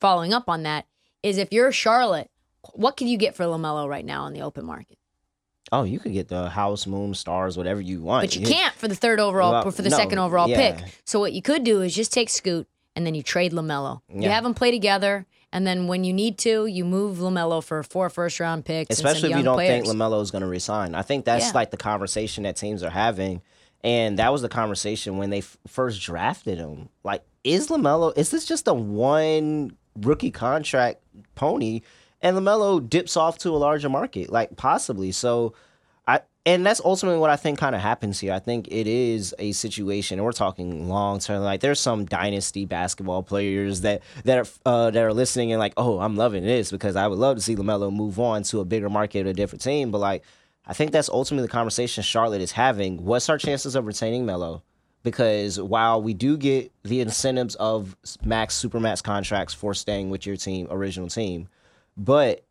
following 0.00 0.32
up 0.32 0.48
on 0.48 0.62
that, 0.64 0.86
is 1.22 1.38
if 1.38 1.52
you're 1.52 1.72
Charlotte, 1.72 2.30
what 2.74 2.96
can 2.96 3.08
you 3.08 3.16
get 3.16 3.34
for 3.34 3.44
Lamelo 3.44 3.88
right 3.88 4.04
now 4.04 4.24
on 4.24 4.32
the 4.32 4.42
open 4.42 4.64
market? 4.64 4.98
Oh, 5.72 5.82
you 5.82 5.98
could 5.98 6.12
get 6.12 6.28
the 6.28 6.50
house, 6.50 6.86
moon, 6.86 7.14
stars, 7.14 7.56
whatever 7.56 7.80
you 7.80 8.00
want. 8.02 8.22
But 8.22 8.36
you 8.36 8.46
can't 8.46 8.74
for 8.74 8.86
the 8.86 8.94
third 8.94 9.18
overall 9.18 9.50
Well, 9.52 9.66
or 9.68 9.72
for 9.72 9.82
the 9.82 9.88
no, 9.90 9.96
second 9.96 10.18
overall 10.18 10.48
yeah. 10.48 10.76
pick. 10.76 11.00
So 11.04 11.18
what 11.18 11.32
you 11.32 11.40
could 11.42 11.64
do 11.64 11.80
is 11.80 11.94
just 11.94 12.12
take 12.12 12.28
Scoot 12.28 12.68
and 12.94 13.04
then 13.06 13.14
you 13.14 13.22
trade 13.22 13.52
Lamelo. 13.52 14.02
You 14.08 14.28
have 14.28 14.44
them 14.44 14.54
play 14.54 14.70
together, 14.70 15.26
and 15.54 15.66
then 15.66 15.86
when 15.86 16.04
you 16.04 16.12
need 16.12 16.36
to, 16.38 16.66
you 16.66 16.84
move 16.84 17.18
Lamelo 17.18 17.64
for 17.64 17.82
four 17.82 18.10
first 18.10 18.38
round 18.40 18.66
picks. 18.66 18.90
Especially 18.94 19.30
if 19.30 19.38
you 19.38 19.42
don't 19.42 19.54
players. 19.54 19.86
think 19.88 19.96
LaMelo 19.96 20.20
is 20.20 20.30
going 20.30 20.42
to 20.42 20.48
resign. 20.48 20.94
I 20.94 21.00
think 21.02 21.24
that's 21.24 21.46
Yeah. 21.46 21.52
like 21.54 21.70
the 21.70 21.76
conversation 21.78 22.42
that 22.44 22.56
teams 22.56 22.82
are 22.82 22.90
having. 22.90 23.40
And 23.82 24.18
that 24.18 24.32
was 24.32 24.42
the 24.42 24.48
conversation 24.48 25.16
when 25.18 25.30
they 25.30 25.38
f- 25.38 25.56
first 25.66 26.02
drafted 26.02 26.58
him. 26.58 26.88
Like, 27.04 27.22
is 27.44 27.68
LaMelo, 27.68 28.16
is 28.16 28.30
this 28.30 28.44
just 28.46 28.66
a 28.66 28.74
one 28.74 29.76
rookie 30.00 30.30
contract 30.30 31.00
pony? 31.34 31.80
And 32.22 32.36
LaMelo 32.36 32.86
dips 32.88 33.16
off 33.16 33.38
to 33.38 33.50
a 33.50 33.58
larger 33.58 33.88
market, 33.90 34.30
like 34.32 34.56
possibly. 34.56 35.12
So, 35.12 35.52
and 36.46 36.64
that's 36.66 36.80
ultimately 36.84 37.18
what 37.18 37.30
I 37.30 37.36
think 37.36 37.58
kind 37.58 37.74
of 37.74 37.80
happens 37.80 38.20
here. 38.20 38.32
I 38.32 38.38
think 38.38 38.68
it 38.68 38.86
is 38.86 39.34
a 39.38 39.52
situation, 39.52 40.18
and 40.18 40.26
we're 40.26 40.32
talking 40.32 40.88
long 40.88 41.18
term. 41.18 41.42
Like 41.42 41.60
there's 41.60 41.80
some 41.80 42.04
dynasty 42.04 42.66
basketball 42.66 43.22
players 43.22 43.80
that 43.80 44.02
that 44.24 44.38
are 44.38 44.46
uh, 44.66 44.90
that 44.90 45.02
are 45.02 45.14
listening 45.14 45.52
and 45.52 45.58
like, 45.58 45.72
oh, 45.76 46.00
I'm 46.00 46.16
loving 46.16 46.44
this 46.44 46.70
because 46.70 46.96
I 46.96 47.06
would 47.06 47.18
love 47.18 47.36
to 47.36 47.42
see 47.42 47.56
Lamelo 47.56 47.90
move 47.92 48.20
on 48.20 48.42
to 48.44 48.60
a 48.60 48.64
bigger 48.64 48.90
market, 48.90 49.26
a 49.26 49.32
different 49.32 49.62
team. 49.62 49.90
But 49.90 49.98
like, 49.98 50.22
I 50.66 50.74
think 50.74 50.92
that's 50.92 51.08
ultimately 51.08 51.46
the 51.46 51.52
conversation 51.52 52.02
Charlotte 52.02 52.42
is 52.42 52.52
having. 52.52 53.04
What's 53.04 53.30
our 53.30 53.38
chances 53.38 53.74
of 53.74 53.86
retaining 53.86 54.26
Melo? 54.26 54.62
Because 55.02 55.60
while 55.60 56.02
we 56.02 56.12
do 56.14 56.36
get 56.36 56.72
the 56.82 57.00
incentives 57.00 57.54
of 57.56 57.96
max 58.22 58.62
supermax 58.62 59.02
contracts 59.02 59.54
for 59.54 59.72
staying 59.74 60.10
with 60.10 60.26
your 60.26 60.36
team, 60.36 60.66
original 60.70 61.08
team, 61.08 61.48
but 61.96 62.44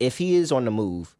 if 0.00 0.18
he 0.18 0.34
is 0.34 0.50
on 0.50 0.64
the 0.64 0.70
move, 0.70 1.16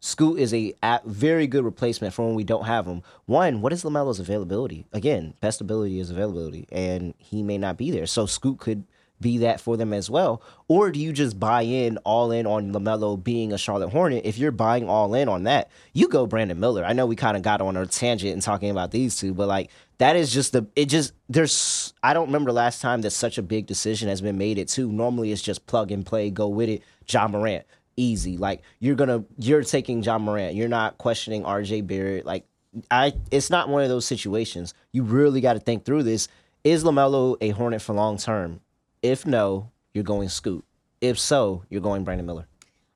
Scoot 0.00 0.38
is 0.38 0.54
a, 0.54 0.74
very 1.04 1.46
good 1.46 1.64
replacement 1.64 2.14
for 2.14 2.26
when 2.26 2.34
we 2.34 2.44
don't 2.44 2.66
have 2.66 2.86
him. 2.86 3.02
One, 3.26 3.60
what 3.60 3.72
is 3.72 3.82
Lamelo's 3.82 4.20
availability? 4.20 4.86
Again, 4.92 5.34
best 5.40 5.60
ability 5.60 5.98
is 5.98 6.10
availability, 6.10 6.68
and 6.70 7.14
he 7.18 7.42
may 7.42 7.58
not 7.58 7.76
be 7.76 7.90
there. 7.90 8.06
So 8.06 8.26
Scoot 8.26 8.58
could 8.58 8.84
be 9.20 9.38
that 9.38 9.60
for 9.60 9.76
them 9.76 9.92
as 9.92 10.08
well. 10.08 10.42
Or 10.68 10.90
do 10.90 11.00
you 11.00 11.12
just 11.12 11.40
buy 11.40 11.62
in 11.62 11.96
all 11.98 12.30
in 12.30 12.46
on 12.46 12.72
Lamelo 12.72 13.22
being 13.22 13.52
a 13.52 13.58
Charlotte 13.58 13.90
Hornet? 13.90 14.24
If 14.24 14.38
you're 14.38 14.52
buying 14.52 14.88
all 14.88 15.14
in 15.14 15.28
on 15.28 15.44
that, 15.44 15.70
you 15.92 16.08
go 16.08 16.26
Brandon 16.26 16.60
Miller. 16.60 16.84
I 16.84 16.92
know 16.92 17.06
we 17.06 17.16
kind 17.16 17.36
of 17.36 17.42
got 17.42 17.60
on 17.60 17.76
a 17.76 17.86
tangent 17.86 18.32
and 18.32 18.42
talking 18.42 18.70
about 18.70 18.92
these 18.92 19.16
two, 19.16 19.34
but 19.34 19.48
like 19.48 19.70
that 19.98 20.14
is 20.14 20.32
just 20.32 20.52
the 20.52 20.66
it 20.76 20.86
just 20.86 21.12
there's 21.28 21.92
I 22.02 22.14
don't 22.14 22.26
remember 22.26 22.50
the 22.50 22.56
last 22.56 22.80
time 22.80 23.00
that 23.02 23.10
such 23.10 23.38
a 23.38 23.42
big 23.42 23.66
decision 23.66 24.08
has 24.08 24.20
been 24.20 24.38
made 24.38 24.58
at 24.58 24.68
two. 24.68 24.92
Normally 24.92 25.32
it's 25.32 25.42
just 25.42 25.66
plug 25.66 25.90
and 25.90 26.06
play, 26.06 26.30
go 26.30 26.48
with 26.48 26.68
it. 26.68 26.82
Ja 27.08 27.26
Morant 27.26 27.64
easy. 27.98 28.36
Like 28.36 28.62
you're 28.78 28.94
gonna 28.94 29.24
you're 29.38 29.62
taking 29.62 30.02
Ja 30.02 30.18
Morant. 30.18 30.54
You're 30.54 30.68
not 30.68 30.98
questioning 30.98 31.42
RJ 31.42 31.86
Barrett. 31.86 32.24
Like 32.24 32.46
I 32.90 33.14
it's 33.30 33.50
not 33.50 33.68
one 33.68 33.82
of 33.82 33.88
those 33.88 34.06
situations. 34.06 34.74
You 34.92 35.02
really 35.02 35.40
got 35.40 35.54
to 35.54 35.60
think 35.60 35.84
through 35.84 36.04
this. 36.04 36.28
Is 36.64 36.84
LaMelo 36.84 37.36
a 37.40 37.50
Hornet 37.50 37.82
for 37.82 37.94
long 37.94 38.16
term? 38.16 38.60
If 39.02 39.26
no, 39.26 39.70
you're 39.92 40.04
going 40.04 40.28
Scoot. 40.28 40.64
If 41.00 41.18
so, 41.18 41.64
you're 41.68 41.80
going 41.80 42.04
Brandon 42.04 42.26
Miller. 42.26 42.46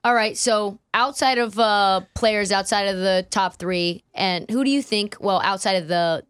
All 0.04 0.14
right. 0.14 0.36
So 0.36 0.78
outside 0.92 1.38
of 1.38 1.58
uh, 1.58 2.00
players, 2.14 2.50
outside 2.50 2.88
of 2.88 2.96
the 2.96 3.24
top 3.30 3.56
three, 3.56 4.02
and 4.14 4.50
who 4.50 4.64
do 4.64 4.70
you 4.70 4.82
think? 4.82 5.16
Well, 5.20 5.40
outside 5.44 5.74
of 5.74 5.86
the, 5.86 6.24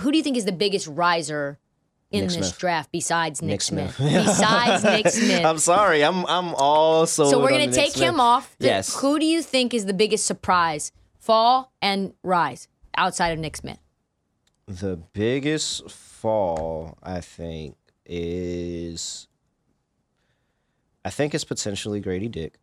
who 0.00 0.12
do 0.12 0.18
you 0.18 0.22
think 0.22 0.36
is 0.36 0.44
the 0.44 0.52
biggest 0.52 0.86
riser 0.86 1.58
in 2.10 2.20
Nick 2.22 2.28
this 2.30 2.48
Smith. 2.48 2.58
draft 2.58 2.90
besides 2.92 3.42
Nick, 3.42 3.50
Nick 3.50 3.62
Smith? 3.62 3.94
Smith. 3.96 4.24
besides 4.26 4.84
Nick 4.84 5.08
Smith. 5.10 5.44
I'm 5.44 5.58
sorry. 5.58 6.02
I'm 6.02 6.24
I'm 6.26 6.54
all 6.54 7.06
so. 7.06 7.30
so 7.30 7.40
we're 7.40 7.50
gonna 7.50 7.70
take 7.72 7.94
him 7.96 8.18
off. 8.20 8.56
The- 8.58 8.66
Yes. 8.66 8.98
Who 9.00 9.18
do 9.18 9.26
you 9.26 9.42
think 9.42 9.74
is 9.74 9.84
the 9.86 9.92
biggest 9.94 10.26
surprise, 10.26 10.92
fall 11.18 11.72
and 11.82 12.14
rise 12.22 12.68
outside 12.96 13.28
of 13.32 13.38
Nick 13.38 13.56
Smith? 13.56 13.78
The 14.66 14.96
biggest 15.12 15.90
fall, 15.90 16.98
I 17.02 17.20
think, 17.20 17.76
is 18.04 19.28
I 21.04 21.10
think 21.10 21.34
it's 21.34 21.44
potentially 21.44 22.00
Grady 22.00 22.28
Dick. 22.28 22.58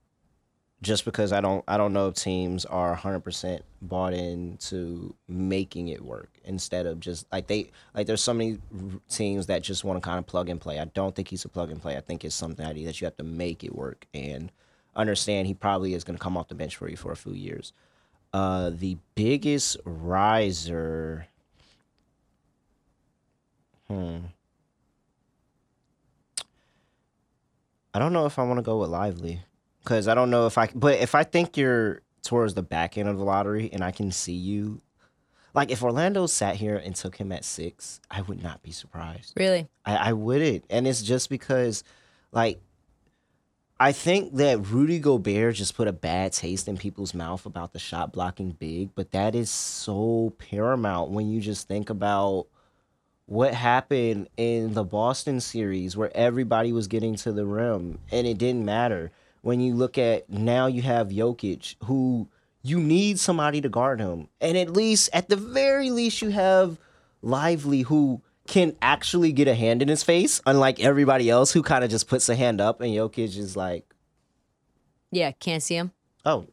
Just 0.86 1.04
because 1.04 1.34
I 1.34 1.42
don't 1.42 1.64
I 1.68 1.78
don't 1.78 1.94
know 1.94 2.10
if 2.10 2.14
teams 2.14 2.64
are 2.64 2.96
100% 2.96 3.60
bought 3.82 4.14
into 4.14 5.16
making 5.28 5.88
it 5.88 6.06
work 6.06 6.30
instead 6.44 6.86
of 6.86 7.00
just 7.00 7.26
like 7.32 7.48
they 7.48 7.72
like 7.96 8.06
there's 8.06 8.22
so 8.22 8.36
many 8.36 8.60
teams 9.10 9.48
that 9.48 9.64
just 9.64 9.84
want 9.84 9.98
to 9.98 10.08
kind 10.08 10.20
of 10.20 10.28
plug 10.28 10.48
and 10.48 10.62
play. 10.62 10.80
I 10.80 10.86
don't 10.86 11.16
think 11.16 11.30
he's 11.30 11.44
a 11.44 11.50
plug 11.50 11.72
and 11.72 11.82
play. 11.82 11.98
I 11.98 12.02
think 12.02 12.24
it's 12.24 12.36
something 12.36 12.64
that 12.64 13.02
you 13.02 13.06
have 13.06 13.18
to 13.18 13.24
make 13.24 13.64
it 13.64 13.74
work 13.74 14.06
and 14.14 14.52
understand 14.96 15.48
he 15.48 15.56
probably 15.56 15.96
is 15.96 16.04
going 16.04 16.18
to 16.18 16.24
come 16.24 16.38
off 16.38 16.50
the 16.50 16.56
bench 16.56 16.76
for 16.76 16.88
you 16.88 16.98
for 16.98 17.12
a 17.12 17.18
few 17.18 17.34
years. 17.34 17.74
Uh, 18.32 18.70
the 18.70 18.98
biggest 19.16 19.78
riser. 19.86 21.26
Hmm. 23.88 24.18
I 27.92 27.98
don't 27.98 28.14
know 28.14 28.28
if 28.28 28.38
I 28.38 28.44
want 28.44 28.60
to 28.60 28.64
go 28.64 28.78
with 28.78 28.92
Lively 28.92 29.42
because 29.86 30.08
I 30.08 30.16
don't 30.16 30.30
know 30.32 30.48
if 30.48 30.58
I. 30.58 30.70
But 30.74 31.00
if 31.00 31.16
I 31.16 31.24
think 31.24 31.56
you're 31.56 32.02
towards 32.24 32.56
the 32.56 32.64
back 32.64 32.98
end 32.98 33.08
of 33.08 33.18
the 33.18 33.24
lottery 33.24 33.70
and 33.72 33.84
I 33.84 33.92
can 33.92 34.12
see 34.12 34.34
you, 34.34 34.82
like 35.54 35.72
if 35.72 35.84
Orlando 35.84 36.26
sat 36.26 36.56
here 36.56 36.76
and 36.76 36.96
took 36.96 37.16
him 37.16 37.32
at 37.32 37.46
six, 37.46 38.02
I 38.10 38.22
would 38.22 38.44
not 38.44 38.64
be 38.64 38.72
surprised. 38.72 39.34
Really? 39.38 39.68
I, 39.86 39.96
I 39.96 40.14
wouldn't, 40.14 40.66
and 40.70 40.88
it's 40.88 41.04
just 41.04 41.30
because, 41.30 41.84
like, 42.32 42.60
I 43.80 43.92
think 43.92 44.36
that 44.36 44.68
Rudy 44.68 45.00
Gobert 45.00 45.56
just 45.56 45.76
put 45.76 45.88
a 45.88 45.94
bad 45.94 46.34
taste 46.34 46.68
in 46.68 46.78
people's 46.78 47.14
mouth 47.14 47.46
about 47.46 47.74
the 47.74 47.80
shot 47.80 48.12
blocking 48.12 48.52
big, 48.52 48.96
but 48.96 49.12
that 49.12 49.36
is 49.36 49.50
so 49.50 50.34
paramount 50.38 51.12
when 51.12 51.30
you 51.30 51.42
just 51.42 51.68
think 51.68 51.90
about 51.90 52.48
what 53.28 53.54
happened 53.54 54.30
in 54.38 54.74
the 54.74 54.84
Boston 54.84 55.42
series 55.42 55.98
where 55.98 56.16
everybody 56.16 56.72
was 56.72 56.88
getting 56.88 57.16
to 57.16 57.32
the 57.32 57.46
rim 57.46 58.00
and 58.12 58.26
it 58.26 58.38
didn't 58.38 58.64
matter. 58.64 59.12
When 59.46 59.60
you 59.60 59.76
look 59.76 60.00
at 60.00 60.28
now 60.28 60.66
you 60.66 60.82
have 60.82 61.10
Jokic 61.10 61.76
who 61.84 62.28
you 62.64 62.80
need 62.80 63.20
somebody 63.20 63.62
to 63.62 63.70
guard 63.70 64.00
him. 64.00 64.28
And 64.42 64.58
at 64.58 64.72
least 64.72 65.12
at 65.14 65.30
the 65.30 65.36
very 65.36 65.92
least 65.92 66.20
you 66.24 66.30
have 66.30 66.80
Lively 67.22 67.82
who 67.82 68.24
can 68.48 68.76
actually 68.82 69.32
get 69.32 69.48
a 69.48 69.54
hand 69.54 69.84
in 69.84 69.88
his 69.88 70.02
face 70.02 70.42
unlike 70.48 70.80
everybody 70.80 71.30
else 71.30 71.52
who 71.52 71.62
kind 71.62 71.84
of 71.84 71.92
just 71.92 72.08
puts 72.08 72.28
a 72.28 72.36
hand 72.36 72.60
up 72.60 72.82
and 72.82 72.92
Jokic 72.92 73.38
is 73.38 73.56
like, 73.56 73.86
Yeah, 75.12 75.30
can't 75.32 75.62
see 75.62 75.76
him. 75.76 75.92
"Oh, 76.26 76.48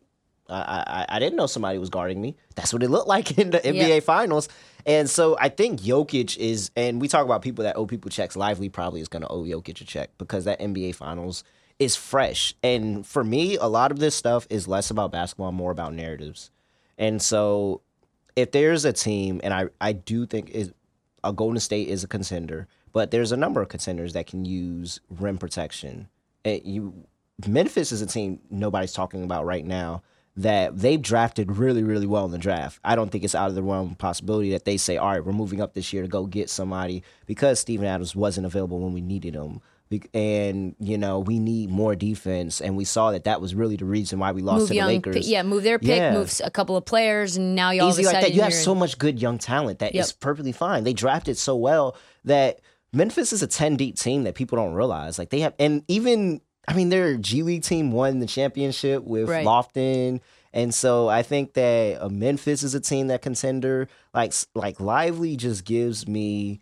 I, 0.51 0.85
I 0.87 1.17
I 1.17 1.19
didn't 1.19 1.37
know 1.37 1.47
somebody 1.47 1.79
was 1.79 1.89
guarding 1.89 2.21
me. 2.21 2.37
That's 2.57 2.75
what 2.75 2.83
it 2.83 2.91
looked 2.91 3.09
like 3.09 3.39
in 3.39 3.51
the 3.53 3.59
NBA 3.61 3.89
Yeah. 3.89 4.01
Finals. 4.01 4.51
And 4.85 5.09
so 5.09 5.39
I 5.41 5.49
think 5.49 5.81
Jokic 5.81 6.37
is, 6.37 6.71
and 6.77 7.01
we 7.01 7.09
talk 7.09 7.25
about 7.25 7.41
people 7.41 7.65
that 7.65 7.77
owe 7.79 7.87
people 7.87 8.11
checks. 8.11 8.37
Lively 8.37 8.69
probably 8.69 9.01
is 9.01 9.09
going 9.09 9.23
to 9.23 9.29
owe 9.29 9.45
Jokic 9.45 9.81
a 9.81 9.85
check 9.85 10.11
because 10.19 10.45
that 10.45 10.61
NBA 10.61 10.95
Finals 10.95 11.43
is 11.83 11.97
fresh. 11.97 12.55
And 12.63 13.07
for 13.07 13.25
me, 13.25 13.57
a 13.57 13.67
lot 13.67 13.91
of 13.91 13.99
this 13.99 14.15
stuff 14.15 14.47
is 14.51 14.69
less 14.69 14.91
about 14.91 15.13
basketball, 15.13 15.53
more 15.53 15.71
about 15.71 15.95
narratives. 15.95 16.51
And 16.99 17.21
so 17.21 17.83
if 18.37 18.53
there's 18.53 18.85
a 18.85 18.93
team, 18.93 19.41
and 19.43 19.53
I 19.53 19.67
I 19.81 19.93
do 19.93 20.27
think 20.27 20.51
is 20.51 20.73
a 21.25 21.33
Golden 21.33 21.61
State 21.61 21.89
is 21.89 22.05
a 22.05 22.09
contender, 22.09 22.69
but 22.93 23.11
there's 23.11 23.33
a 23.33 23.37
number 23.37 23.63
of 23.63 23.69
contenders 23.69 24.13
that 24.13 24.27
can 24.27 24.45
use 24.45 25.01
rim 25.11 25.39
protection. 25.39 26.09
And 26.45 26.63
you 26.65 27.05
Memphis 27.47 27.93
is 27.93 28.03
a 28.03 28.07
team 28.07 28.41
nobody's 28.51 28.93
talking 28.93 29.25
about 29.25 29.45
right 29.45 29.65
now 29.65 30.03
that 30.37 30.79
they've 30.79 31.03
drafted 31.03 31.57
really, 31.57 31.83
really 31.83 32.07
well 32.07 32.25
in 32.25 32.31
the 32.31 32.39
draft. 32.39 32.81
I 32.85 32.97
don't 32.97 33.11
think 33.11 33.23
it's 33.23 33.35
out 33.35 33.51
of 33.51 33.55
the 33.55 33.63
realm 33.63 33.91
of 33.93 33.99
possibility 33.99 34.51
that 34.53 34.65
they 34.65 34.79
say, 34.79 34.97
all 34.97 35.11
right, 35.11 35.25
we're 35.25 35.33
moving 35.33 35.61
up 35.61 35.75
this 35.75 35.93
year 35.93 36.03
to 36.03 36.09
go 36.09 36.25
get 36.27 36.49
somebody 36.49 37.03
because 37.27 37.59
Steven 37.61 37.87
Adams 37.87 38.17
wasn't 38.17 38.47
available 38.47 38.81
when 38.81 38.95
we 38.95 39.03
needed 39.03 39.35
him. 39.35 39.61
And, 40.15 40.75
you 40.79 40.99
know, 40.99 41.21
we 41.21 41.39
need 41.39 41.71
more 41.71 41.95
defense. 41.95 42.61
And 42.61 42.77
we 42.77 42.85
saw 42.85 43.11
that 43.13 43.25
that 43.25 43.41
was 43.41 43.55
really 43.55 43.77
the 43.77 43.85
reason 43.85 44.19
why 44.19 44.33
we 44.33 44.43
lost 44.43 44.59
Move 44.61 44.69
to 44.69 44.73
the 44.73 44.77
young, 44.77 44.89
Lakers. 44.89 45.29
yeah, 45.29 45.43
move 45.43 45.63
their 45.63 45.79
pick, 45.79 45.89
Yeah. 45.99 46.13
move 46.15 46.33
a 46.45 46.51
couple 46.51 46.77
of 46.77 46.85
players, 46.85 47.37
and 47.37 47.55
now 47.55 47.71
you 47.71 47.83
all 47.83 47.89
Easy 47.91 48.05
like 48.05 48.21
that. 48.21 48.35
You 48.35 48.43
have 48.43 48.55
so 48.55 48.75
much 48.75 48.99
good 48.99 49.21
young 49.21 49.39
talent 49.39 49.79
that 49.81 49.95
Yep. 49.95 50.05
is 50.05 50.13
perfectly 50.13 50.53
fine. 50.53 50.85
They 50.85 50.93
drafted 50.93 51.37
so 51.37 51.57
well 51.57 51.97
that 52.25 52.61
Memphis 52.93 53.33
is 53.33 53.43
a 53.43 53.47
10 53.47 53.77
deep 53.77 53.97
team 53.97 54.25
that 54.25 54.35
people 54.35 54.57
don't 54.57 54.75
realize. 54.75 55.19
Like 55.19 55.31
they 55.31 55.41
have, 55.41 55.55
and 55.59 55.83
even, 55.89 56.41
I 56.69 56.75
mean, 56.75 56.91
their 56.91 57.17
G 57.17 57.43
League 57.43 57.63
team 57.63 57.91
won 57.93 58.19
the 58.19 58.27
championship 58.27 59.03
with 59.05 59.29
Right. 59.29 59.47
Lofton. 59.47 60.21
And 60.53 60.75
so 60.75 61.09
I 61.09 61.23
think 61.23 61.55
that 61.55 62.11
Memphis 62.13 62.63
is 62.63 62.75
a 62.75 62.81
team 62.81 63.07
that 63.07 63.23
contender. 63.23 63.89
Like, 64.13 64.35
like 64.55 64.79
Lively 64.81 65.37
just 65.37 65.65
gives 65.65 66.07
me, 66.07 66.61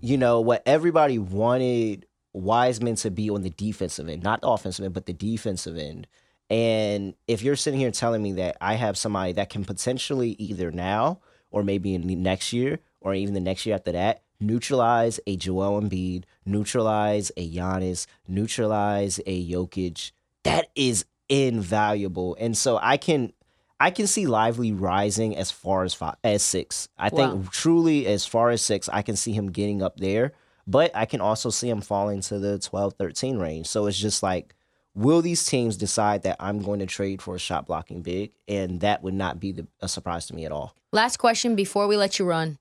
you 0.00 0.16
know, 0.16 0.40
what 0.40 0.62
everybody 0.64 1.18
wanted 1.18 2.06
Wiseman 2.34 2.96
to 2.96 3.10
be 3.10 3.30
on 3.30 3.42
the 3.42 3.50
defensive 3.50 4.08
end, 4.08 4.22
not 4.22 4.42
the 4.42 4.48
offensive 4.48 4.84
end, 4.84 4.94
but 4.94 5.06
the 5.06 5.12
defensive 5.12 5.78
end. 5.78 6.06
And 6.50 7.14
if 7.26 7.42
you're 7.42 7.56
sitting 7.56 7.80
here 7.80 7.90
telling 7.90 8.22
me 8.22 8.32
that 8.32 8.58
I 8.60 8.74
have 8.74 8.98
somebody 8.98 9.32
that 9.32 9.48
can 9.48 9.64
potentially 9.64 10.30
either 10.38 10.70
now 10.70 11.20
or 11.50 11.62
maybe 11.62 11.94
in 11.94 12.06
the 12.06 12.14
next 12.14 12.52
year 12.52 12.80
or 13.00 13.14
even 13.14 13.32
the 13.34 13.40
next 13.40 13.64
year 13.64 13.74
after 13.74 13.92
that 13.92 14.24
neutralize 14.40 15.20
a 15.26 15.36
Joel 15.36 15.80
Embiid, 15.80 16.24
neutralize 16.44 17.30
a 17.36 17.50
Giannis, 17.50 18.06
neutralize 18.28 19.20
a 19.26 19.50
Jokic, 19.50 20.12
that 20.42 20.66
is 20.74 21.04
invaluable. 21.28 22.36
And 22.38 22.56
so 22.56 22.78
I 22.82 22.96
can 22.96 23.32
I 23.80 23.90
can 23.90 24.06
see 24.06 24.26
Lively 24.26 24.72
rising 24.72 25.36
as 25.36 25.50
far 25.50 25.82
as 25.82 25.94
five, 25.94 26.16
as 26.22 26.42
six. 26.42 26.88
I 26.96 27.10
think 27.10 27.34
Wow. 27.34 27.42
truly 27.50 28.06
as 28.06 28.24
far 28.24 28.50
as 28.50 28.62
six, 28.62 28.88
I 28.92 29.02
can 29.02 29.16
see 29.16 29.32
him 29.32 29.50
getting 29.50 29.82
up 29.82 29.98
there. 29.98 30.32
But 30.66 30.94
I 30.94 31.04
can 31.04 31.20
also 31.20 31.50
see 31.50 31.68
him 31.68 31.80
falling 31.80 32.20
to 32.22 32.38
the 32.38 32.58
12, 32.58 32.94
13 32.94 33.38
range. 33.38 33.66
So 33.66 33.86
it's 33.86 33.98
just 33.98 34.22
like, 34.22 34.54
will 34.94 35.20
these 35.22 35.44
teams 35.44 35.76
decide 35.76 36.22
that 36.22 36.36
I'm 36.40 36.62
going 36.62 36.80
to 36.80 36.86
trade 36.86 37.20
for 37.20 37.34
a 37.34 37.38
shot 37.38 37.66
blocking 37.66 38.02
big? 38.02 38.32
And 38.48 38.80
that 38.80 39.02
would 39.02 39.14
not 39.14 39.40
be 39.40 39.52
the, 39.52 39.66
a 39.80 39.88
surprise 39.88 40.26
to 40.26 40.34
me 40.34 40.46
at 40.46 40.52
all. 40.52 40.74
Last 40.92 41.18
question 41.18 41.54
before 41.54 41.86
we 41.86 41.96
let 41.96 42.18
you 42.18 42.24
run. 42.24 42.58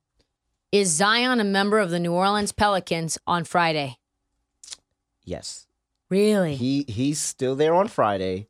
Is 0.71 0.89
Zion 0.89 1.39
a 1.39 1.43
member 1.43 1.77
of 1.79 1.91
the 1.91 1.99
New 1.99 2.13
Orleans 2.13 2.51
Pelicans 2.51 3.17
on 3.27 3.43
Friday? 3.43 3.97
Yes. 5.23 5.67
Really? 6.09 6.55
He 6.55 6.85
he's 6.87 7.19
still 7.19 7.55
there 7.55 7.75
on 7.75 7.87
Friday. 7.87 8.47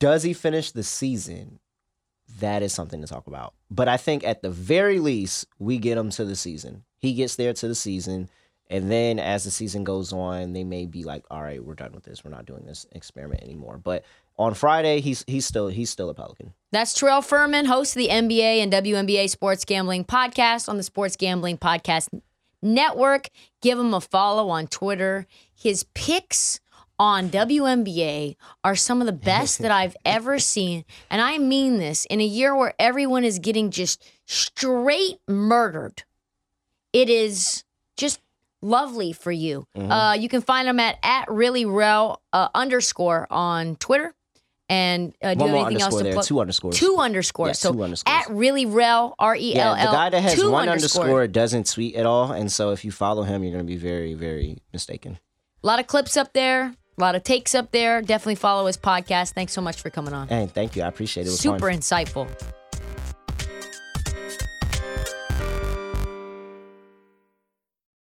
Does 0.00 0.22
he 0.22 0.32
finish 0.32 0.72
the 0.72 0.82
season? 0.82 1.60
That 2.40 2.62
is 2.62 2.72
something 2.72 3.00
to 3.00 3.06
talk 3.06 3.26
about. 3.26 3.54
But 3.70 3.88
I 3.88 3.96
think 3.96 4.24
at 4.24 4.42
the 4.42 4.50
very 4.50 4.98
least, 4.98 5.46
we 5.58 5.78
get 5.78 5.98
him 5.98 6.10
to 6.10 6.24
the 6.24 6.36
season. 6.36 6.84
He 7.00 7.14
gets 7.14 7.36
there 7.36 7.52
to 7.52 7.68
the 7.68 7.74
season. 7.74 8.28
And 8.68 8.90
then 8.90 9.18
as 9.18 9.42
the 9.42 9.50
season 9.50 9.82
goes 9.82 10.12
on, 10.12 10.52
they 10.52 10.62
may 10.62 10.86
be 10.86 11.02
like, 11.02 11.24
all 11.28 11.42
right, 11.42 11.62
we're 11.62 11.74
done 11.74 11.92
with 11.92 12.04
this. 12.04 12.24
We're 12.24 12.30
not 12.30 12.46
doing 12.46 12.64
this 12.64 12.86
experiment 12.92 13.42
anymore. 13.42 13.78
But 13.82 14.04
on 14.38 14.54
Friday, 14.54 15.00
he's 15.00 15.24
he's 15.26 15.44
still 15.44 15.68
he's 15.68 15.90
still 15.90 16.08
a 16.08 16.14
Pelican. 16.14 16.54
That's 16.70 16.94
Terrell 16.94 17.20
Furman, 17.20 17.66
host 17.66 17.96
of 17.96 18.00
the 18.00 18.08
NBA 18.08 18.62
and 18.62 18.72
WNBA 18.72 19.28
Sports 19.28 19.64
Gambling 19.64 20.04
Podcast 20.04 20.68
on 20.68 20.76
the 20.76 20.82
Sports 20.84 21.16
Gambling 21.16 21.58
Podcast 21.58 22.08
Network. 22.62 23.28
Give 23.60 23.78
him 23.78 23.92
a 23.92 24.00
follow 24.00 24.48
on 24.50 24.68
Twitter. 24.68 25.26
His 25.54 25.84
picks 25.94 26.60
on 26.98 27.28
WNBA 27.30 28.36
are 28.62 28.76
some 28.76 29.00
of 29.00 29.06
the 29.06 29.12
best 29.12 29.58
that 29.60 29.70
I've 29.70 29.96
ever 30.04 30.38
seen. 30.38 30.84
And 31.10 31.20
I 31.20 31.38
mean 31.38 31.78
this 31.78 32.04
in 32.06 32.20
a 32.20 32.24
year 32.24 32.54
where 32.54 32.74
everyone 32.78 33.24
is 33.24 33.38
getting 33.38 33.70
just 33.70 34.04
straight 34.26 35.18
murdered. 35.26 36.04
It 36.92 37.08
is 37.08 37.64
just 37.96 38.20
lovely 38.62 39.12
for 39.12 39.32
you. 39.32 39.64
Uh, 39.76 40.16
you 40.18 40.28
can 40.28 40.40
find 40.42 40.68
him 40.68 40.80
at, 40.80 40.98
at 41.02 41.30
really 41.30 41.64
rel 41.64 42.20
uh, 42.32 42.48
underscore 42.54 43.26
on 43.30 43.76
Twitter. 43.76 44.14
And 44.68 45.14
uh, 45.20 45.34
do 45.34 45.40
One 45.40 45.48
you 45.48 45.54
have 45.54 45.54
more 45.62 45.66
anything 45.66 45.82
else 45.82 45.96
to 45.96 46.04
there, 46.04 46.12
plug? 46.12 46.24
two 46.26 46.40
underscores. 46.40 46.78
Two 46.78 46.96
underscores. 46.98 47.48
Yeah, 47.48 47.52
so 47.54 47.72
two 47.72 47.82
underscores. 47.82 48.16
at 48.24 48.30
really 48.30 48.66
rel 48.66 49.16
r 49.18 49.34
e 49.34 49.54
Yeah, 49.56 49.70
l 49.70 49.74
l. 49.74 49.86
the 49.90 49.96
guy 49.96 50.10
that 50.10 50.20
has 50.20 50.44
one 50.44 50.68
underscore 50.68 51.26
doesn't 51.26 51.68
tweet 51.72 51.96
at 51.96 52.06
all. 52.06 52.30
And 52.30 52.52
so 52.52 52.70
if 52.70 52.84
you 52.84 52.92
follow 52.92 53.24
him, 53.24 53.42
you're 53.42 53.50
gonna 53.52 53.64
be 53.64 53.76
very, 53.76 54.14
very 54.14 54.58
mistaken. 54.72 55.18
A 55.64 55.66
lot 55.66 55.80
of 55.80 55.88
clips 55.88 56.16
up 56.16 56.32
there. 56.34 56.66
A 56.66 57.00
lot 57.00 57.14
of 57.16 57.24
takes 57.24 57.54
up 57.54 57.72
there. 57.72 58.00
Definitely 58.00 58.36
follow 58.36 58.66
his 58.66 58.76
podcast. 58.76 59.32
Thanks 59.32 59.52
so 59.52 59.60
much 59.60 59.80
for 59.82 59.90
coming 59.90 60.12
on. 60.14 60.28
And 60.28 60.52
thank 60.52 60.76
you. 60.76 60.82
I 60.84 60.86
appreciate 60.86 61.24
it. 61.24 61.28
It 61.28 61.30
was 61.30 61.40
Super 61.40 61.70
fun. 61.70 61.78
insightful. 61.80 62.28